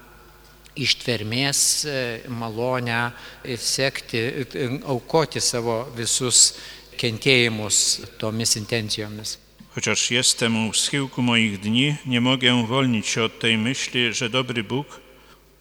ištvermės 0.75 1.59
e, 1.87 1.97
malonę 2.29 3.11
sekti, 3.57 4.21
e, 4.21 4.67
aukoti 4.85 5.41
savo 5.41 5.85
visus 5.95 6.53
kentėjimus 6.99 8.05
tomis 8.19 8.55
intencijomis. 8.59 9.37
Chociaż 9.75 10.11
jestem 10.11 10.69
u 10.69 10.73
schyłku 10.73 11.21
moich 11.21 11.59
dni, 11.59 11.95
nie 12.05 12.21
mogę 12.21 12.55
uwolnić 12.55 13.07
się 13.07 13.23
od 13.23 13.39
tej 13.39 13.57
myśli, 13.57 14.13
że 14.13 14.29
dobry 14.29 14.63
Bóg, 14.63 14.99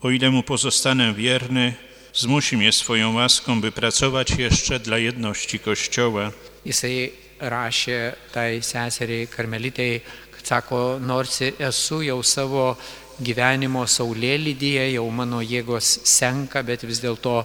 o 0.00 0.10
ile 0.10 0.30
mu 0.30 0.42
pozostanę 0.42 1.14
wierny, 1.14 1.74
zmusi 2.14 2.56
mnie 2.56 2.72
swoją 2.72 3.14
łaską, 3.14 3.60
by 3.60 3.72
pracować 3.72 4.30
jeszcze 4.30 4.80
dla 4.80 4.98
jedności 4.98 5.58
Kościoła. 5.58 6.32
Jisai 6.64 7.12
rašė 7.40 8.14
tai 8.32 8.62
seseriai 8.64 9.26
karmelitai, 9.28 10.00
sako, 10.46 10.98
nors 11.00 11.40
esu 11.42 12.02
jau 12.04 12.20
savo 12.22 12.74
gyvenimo 13.22 13.84
saulėlydyje, 13.86 14.90
jau 14.96 15.06
mano 15.10 15.40
jėgos 15.42 16.00
senka, 16.08 16.62
bet 16.66 16.82
vis 16.82 17.00
dėlto 17.02 17.44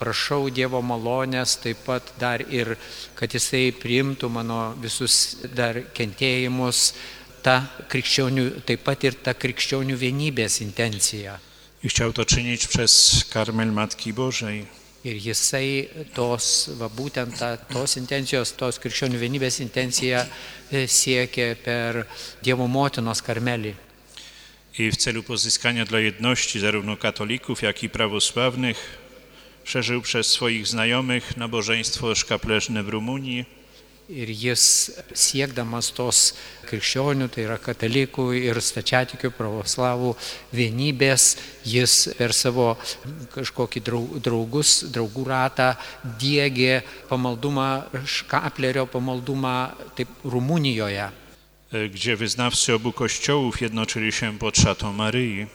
prašau 0.00 0.48
Dievo 0.48 0.80
malonės, 0.80 1.58
taip 1.60 1.84
pat 1.84 2.12
dar 2.18 2.40
ir, 2.48 2.72
kad 3.14 3.32
Jisai 3.36 3.68
priimtų 3.76 4.30
mano 4.32 4.60
visus 4.80 5.44
dar 5.54 5.82
kentėjimus, 5.96 6.94
ta 7.44 7.60
krikščionių, 7.92 8.64
taip 8.68 8.84
pat 8.84 9.04
ir 9.04 9.20
ta 9.24 9.36
krikščionių 9.36 9.96
vienybės 10.00 10.60
intencija. 10.64 11.38
I 11.82 11.88
chciał 11.88 12.12
to 12.12 12.24
czynić 12.24 12.66
przez 12.66 13.24
karmel 13.32 13.72
Matki 13.72 14.12
Bożej. 14.12 14.79
Ir 15.04 15.16
jisai 15.16 15.88
tos, 16.12 16.68
va 16.76 16.90
būtent 16.92 17.38
ta, 17.40 17.54
tos 17.56 17.96
intencijos, 17.96 18.52
tos 18.52 18.76
krikščionių 18.82 19.16
vienybės 19.16 19.62
intenciją 19.64 20.26
e, 20.26 20.84
siekė 20.84 21.54
per 21.64 22.02
Dievo 22.44 22.66
motinos 22.68 23.22
karmelį. 23.24 23.72
I 24.78 24.90
w 24.92 24.96
celu 24.96 25.22
pozyskania 25.22 25.84
dla 25.84 26.00
jedności 26.00 26.60
zarówno 26.60 26.96
katolików, 26.96 27.62
jak 27.62 27.82
i 27.82 27.88
prawosławnych 27.88 28.76
szerzył 29.64 30.02
przez 30.02 30.26
swoich 30.26 30.66
znajomych 30.66 31.36
nabożeństwo 31.36 32.14
szkapleżne 32.14 32.82
w 32.82 32.88
Rumunii, 32.88 33.59
Ir 34.10 34.26
jis 34.34 34.62
siekdamas 35.14 35.92
tos 35.94 36.32
krikščionių, 36.66 37.28
tai 37.30 37.44
yra 37.46 37.58
katalikų 37.62 38.24
ir 38.40 38.58
stačiatikių 38.58 39.30
pravoslavų 39.36 40.16
vienybės, 40.50 41.36
jis 41.62 42.08
per 42.18 42.34
savo 42.34 42.72
kažkokį 43.34 43.82
drau- 43.86 44.18
draugus, 44.18 44.80
draugų 44.90 45.24
ratą 45.28 45.68
dėgė 46.18 46.82
pamaldumą, 47.08 47.68
škaplerio 48.04 48.86
pamaldumą 48.90 49.70
taip 49.94 50.08
Rumunijoje. 50.24 51.10
e, 51.72 51.88
gdzie 51.88 52.16
wyznawcy 52.16 52.74
obu 52.74 52.92
kościołów 52.92 53.60
jednoczyli 53.60 54.12
się 54.12 54.38
pod 54.38 54.56
szatą 54.56 54.92
Maryi. 54.92 55.46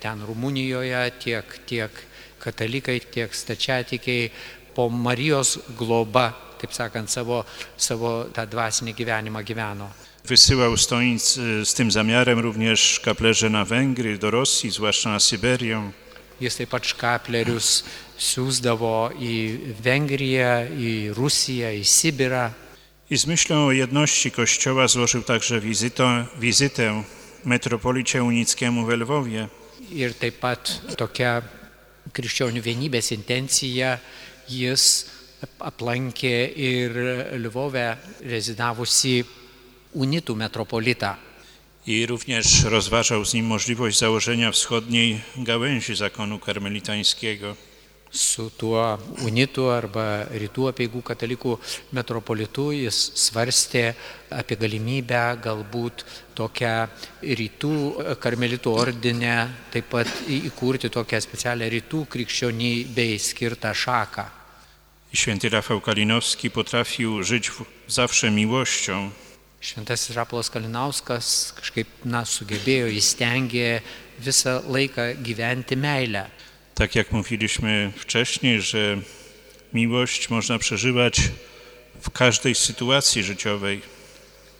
Ten 0.00 0.22
Rumunijoje 0.24 1.12
tiek, 1.18 1.44
tiek 1.66 1.90
katalikai, 2.38 3.00
tiek 3.00 3.34
stačiatikiai 3.36 4.30
po 4.74 4.88
Marijos 4.88 5.58
globa 5.78 6.32
taip 6.60 6.74
sakant, 6.74 7.10
savo, 7.10 7.44
savo 7.76 8.24
tą 8.34 8.46
dvasinį 8.46 8.94
gyvenimą 8.94 9.42
gyveno. 9.44 9.90
Wysyłał 10.24 10.76
stoic 10.76 11.38
z 11.64 11.74
tym 11.74 11.90
zamiarem 11.90 12.38
również 12.38 13.00
kaplerze 13.04 13.50
na 13.50 13.64
Węgry, 13.64 14.18
do 14.18 14.30
Rosji, 14.30 14.70
zwłaszcza 14.70 15.10
na 15.10 15.20
Syberię. 15.20 15.90
Jis 16.40 16.56
taip 16.56 16.70
pat 16.72 16.86
škaplerius 16.86 17.82
siūsdavo 18.16 19.10
į 19.20 19.34
Vengriją, 19.84 20.68
į 20.72 20.92
Rusiją, 21.16 21.72
į 21.76 21.84
Sibirą. 21.84 22.50
I 23.10 23.16
z 23.16 23.26
myślą 23.26 23.66
o 23.66 23.72
jedności 23.72 24.30
Kościoła 24.30 24.88
złożył 24.88 25.22
także 25.22 25.60
wizytę, 25.60 26.26
wizytę 26.38 27.02
metropolicie 27.44 28.24
unickiemu 28.24 28.86
w 28.86 28.88
Lwowie. 28.88 29.48
Ir 29.92 30.14
taip 30.14 30.38
pat 30.40 30.70
tokia 30.96 31.42
krikščionių 32.12 32.62
vienybės 32.62 33.10
intencija 33.12 33.98
jis 34.48 35.06
aplankė 35.58 36.36
ir 36.56 36.96
Lvove 37.40 37.86
rezidavusi 38.20 39.20
unitų 39.94 40.36
metropolitą. 40.36 41.14
I 41.86 42.06
również 42.06 42.64
rozważał 42.64 43.24
z 43.24 43.34
nim 43.34 43.46
możliwość 43.46 43.98
założenia 43.98 44.52
wschodniej 44.52 45.20
gałęzi 45.36 45.96
zakonu 45.96 46.38
karmelitańskiego. 46.38 47.56
Su 48.10 48.50
tuo 48.50 48.98
unitų 49.22 49.68
arba 49.70 50.26
rytų 50.34 50.64
apieigų 50.72 50.98
katalikų 51.06 51.52
metropolitu 51.94 52.72
jis 52.74 52.96
svarstė 53.14 53.94
apie 54.34 54.56
galimybę 54.58 55.20
galbūt 55.38 56.02
tokią 56.34 56.72
rytų 57.22 57.70
karmelitų 58.18 58.74
ordinę, 58.74 59.36
taip 59.70 59.86
pat 59.94 60.10
įkurti 60.26 60.90
tokią 60.90 61.22
specialią 61.22 61.70
rytų 61.70 62.02
krikščionybei 62.10 63.14
skirtą 63.14 63.70
šaką. 63.70 64.39
Święty 65.12 65.48
Rafał 65.48 65.80
Kalinowski 65.80 66.50
potrafił 66.50 67.22
żyć 67.22 67.50
zawsze 67.88 68.30
miłością. 68.30 69.10
Šventasis 69.60 70.16
Rapolas 70.16 70.50
Kalinauskas 70.50 71.52
kažkaip, 71.52 71.88
na, 72.04 72.22
sugebėjo, 72.24 72.86
jis 72.88 73.10
stengė 73.12 73.80
visą 74.22 74.62
laiką 74.70 75.02
gyventi 75.20 75.76
meilę. 75.76 76.30
Tak 76.74 76.94
jak 76.94 77.12
mówiliśmy 77.12 77.92
wcześniej, 77.96 78.62
że 78.62 78.98
miłość 79.72 80.30
można 80.30 80.58
przeżywać 80.58 81.20
w 82.00 82.10
każdej 82.10 82.54
sytuacji 82.54 83.22
życiowej. 83.22 83.82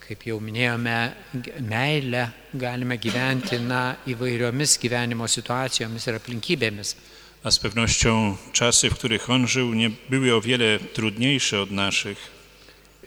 Kaip 0.07 0.25
jau 0.25 0.41
minėjome, 0.41 1.15
meilę 1.61 2.31
galime 2.53 2.97
gyventi, 2.97 3.59
na, 3.59 3.95
įvairiomis 4.05 4.77
gyvenimo 4.77 5.27
situacijomis 5.27 6.07
ir 6.07 6.19
aplinkybėmis. 6.19 6.95
A 7.43 7.51
z 7.51 7.59
pewnością 7.59 8.37
czasy, 8.53 8.89
w 8.89 8.93
których 8.93 9.29
on 9.29 9.47
żył, 9.47 9.73
nie 9.73 9.89
były 10.09 10.35
o 10.35 10.41
wiele 10.41 10.79
trudniejsze 10.79 11.61
od 11.61 11.71
naszych. 11.71 12.17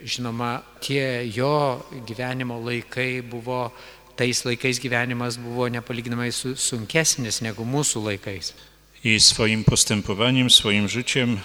Žinoma, 0.04 0.62
tie 0.80 1.22
jo 1.34 1.82
gyvenimo 2.06 2.60
laikai 2.60 3.22
buvo, 3.22 3.70
tais 4.16 4.44
laikais 4.44 4.78
gyvenimas 4.78 5.36
buvo 5.36 5.68
nepalyginamai 5.68 6.32
su- 6.32 6.56
sunkesnis 6.56 7.40
negu 7.40 7.64
mūsų 7.64 8.04
laikais. 8.04 8.52
I 9.04 9.20
swoim 9.20 9.64
postępowaniem, 9.64 10.50
swoim 10.50 10.88
życiem 10.88 11.40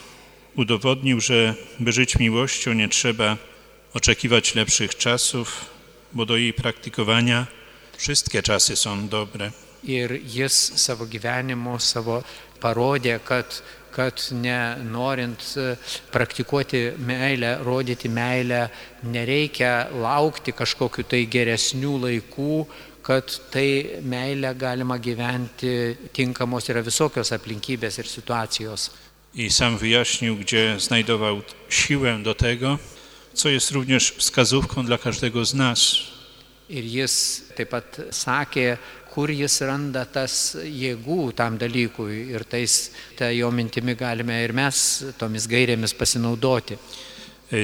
udowodnił, 0.55 1.21
że 1.21 1.55
by 1.79 1.91
żyć 1.91 2.15
miłością 2.19 2.73
nie 2.73 2.89
trzeba 2.89 3.37
oczekiwać 3.93 4.55
lepszych 4.55 4.95
czasów, 4.97 5.65
bo 6.13 6.25
do 6.25 6.37
jej 6.37 6.53
praktykowania 6.53 7.47
wszystkie 7.97 8.43
czasy 8.43 8.75
są 8.75 9.07
dobre. 9.07 9.51
Ir 9.83 10.11
jis 10.25 10.71
savo 10.75 11.05
gyvenimu 11.05 11.79
savo 11.79 12.23
parodė, 12.61 13.19
kad, 13.25 13.61
kad 13.95 14.21
ne 14.31 14.59
norint 14.83 15.43
e, 15.57 15.75
praktikuoti 16.11 16.83
meilę, 16.97 17.57
rodyti 17.63 18.09
meilę, 18.09 18.67
nereikia 19.03 19.89
laukti 19.93 20.53
kažkokiu 20.55 21.07
tai 21.09 21.25
geresnių 21.31 21.95
laikų, 22.05 22.55
kad 23.09 23.39
tai 23.49 23.99
meilę 24.05 24.53
galima 24.55 24.99
gyventi 25.01 25.95
tinkamos 26.13 26.69
yra 26.69 26.83
visokios 26.85 27.31
aplinkybės 27.33 27.97
ir 27.99 28.07
situacijos. 28.07 28.89
I 29.33 29.49
sam 29.49 29.77
wyjaśnił, 29.77 30.37
gdzie 30.37 30.79
znajdował 30.79 31.41
siłę 31.69 32.19
do 32.23 32.35
tego, 32.35 32.79
co 33.33 33.49
jest 33.49 33.71
również 33.71 34.11
wskazówką 34.11 34.85
dla 34.85 34.97
każdego 34.97 35.45
z 35.45 35.53
nas. 35.53 35.95
Ir 36.69 36.85
jis 36.85 37.13
taip 37.57 37.71
pat 37.73 37.95
sakė, 38.13 38.77
kur 39.13 39.31
jis 39.31 39.61
randa 39.65 40.05
tas 40.05 40.55
jėgų 40.63 41.33
tam 41.35 41.57
dalykui 41.57 42.29
ir 42.33 42.45
tais, 42.47 42.91
ta 43.17 43.31
jo 43.33 43.51
mintimi 43.51 43.95
galime 43.97 44.43
ir 44.43 44.53
mes 44.53 45.03
tomis 45.17 45.47
gairėmis 45.49 45.95
pasinaudoti. 45.97 46.77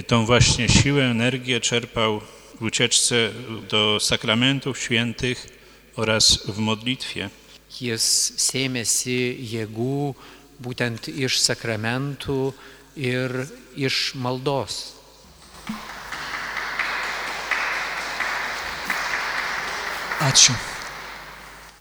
Tą 0.08 0.26
właśnie 0.26 0.70
siłę, 0.70 1.04
energię 1.04 1.60
czerpał 1.60 2.22
w 2.60 2.64
ucieczce 2.64 3.30
do 3.70 4.00
sakramentów 4.00 4.80
świętych 4.80 5.48
oraz 5.96 6.38
w 6.48 6.58
modlitwie. 6.58 7.30
Jis 7.82 8.06
sėmėsi 8.40 9.36
jėgų 9.52 10.16
būtent 10.64 11.10
iš 11.12 11.42
sakramentų 11.44 12.54
ir 12.96 13.48
iš 13.76 14.14
maldos. 14.16 14.96
Ačiū. 20.24 20.75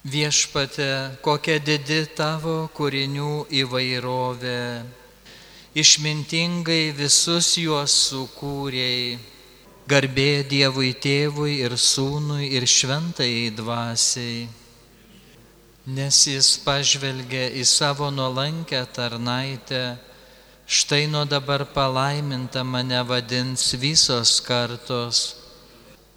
Viešpate, 0.05 1.17
kokia 1.25 1.63
didi 1.65 2.03
tavo 2.13 2.67
kūrinių 2.77 3.47
įvairovė. 3.57 4.85
Išmintingai 5.81 6.93
visus 6.93 7.55
juos 7.57 7.95
sukūrėjai. 8.11 9.17
Garbė 9.89 10.45
Dievui 10.45 10.93
tėvui 10.93 11.57
ir 11.65 11.79
sūnui 11.81 12.51
ir 12.53 12.69
šventai 12.69 13.49
dvasiai. 13.57 14.45
Nes 15.89 16.21
jis 16.29 16.53
pažvelgė 16.69 17.49
į 17.57 17.65
savo 17.65 18.13
nuolankę 18.13 18.85
tarnaitę, 18.93 19.97
štai 20.69 21.07
nuo 21.09 21.25
dabar 21.25 21.65
palaiminta 21.65 22.61
mane 22.61 23.01
vadins 23.09 23.71
visos 23.81 24.37
kartos. 24.45 25.27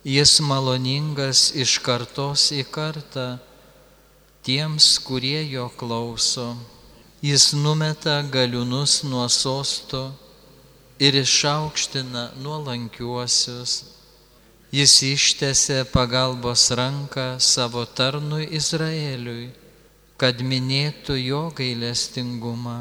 Jis 0.03 0.41
maloningas 0.43 1.53
iš 1.55 1.79
kartos 1.79 2.51
į 2.51 2.67
kartą 2.67 3.29
tiems, 4.47 4.85
kurie 5.03 5.43
jo 5.51 5.67
klauso. 5.75 6.47
Jis 7.19 7.51
numeta 7.57 8.21
galiūnus 8.31 9.01
nuo 9.11 9.25
sosto 9.27 10.01
ir 11.03 11.17
išaukština 11.19 12.23
nuolankiuosius. 12.39 13.73
Jis 14.71 14.93
ištesė 15.07 15.81
pagalbos 15.91 16.69
ranką 16.79 17.27
savo 17.43 17.83
tarnui 17.99 18.47
Izraeliui, 18.59 19.49
kad 20.19 20.39
minėtų 20.39 21.19
jo 21.19 21.43
gailestingumą. 21.59 22.79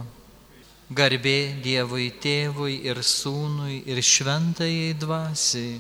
Garbė 0.87 1.59
Dievui 1.67 2.09
tėvui 2.23 2.79
ir 2.87 3.03
sūnui 3.03 3.83
ir 3.91 4.03
šventajai 4.07 4.95
dvasiai 5.03 5.77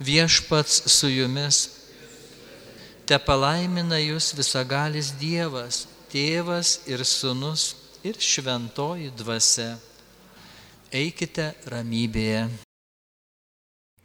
viešpats 0.00 0.82
su 0.90 1.08
jumis. 1.08 1.83
Te 3.04 3.18
palaimina 3.20 3.98
jūs 4.00 4.30
visagalis 4.32 5.10
Dievas, 5.20 5.82
tėvas 6.08 6.86
ir 6.88 7.02
sunus 7.04 7.64
ir 8.00 8.16
šventoji 8.16 9.10
dvasia. 9.18 9.74
Eikite 10.88 11.50
ramybėje. 11.68 12.46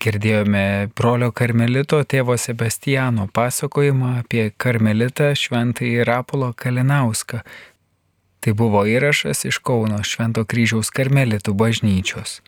Girdėjome 0.04 0.92
brolio 1.00 1.32
karmelito 1.32 2.02
tėvo 2.04 2.36
Sebastiano 2.36 3.30
pasakojimą 3.32 4.12
apie 4.26 4.50
karmelitą 4.60 5.32
šventąjį 5.46 6.04
Rapolo 6.12 6.52
Kalinauską. 6.52 7.40
Tai 8.44 8.58
buvo 8.60 8.84
įrašas 8.84 9.48
iš 9.48 9.64
Kauno 9.64 10.04
Švento 10.04 10.44
kryžiaus 10.44 10.92
karmelitų 10.92 11.56
bažnyčios. 11.56 12.42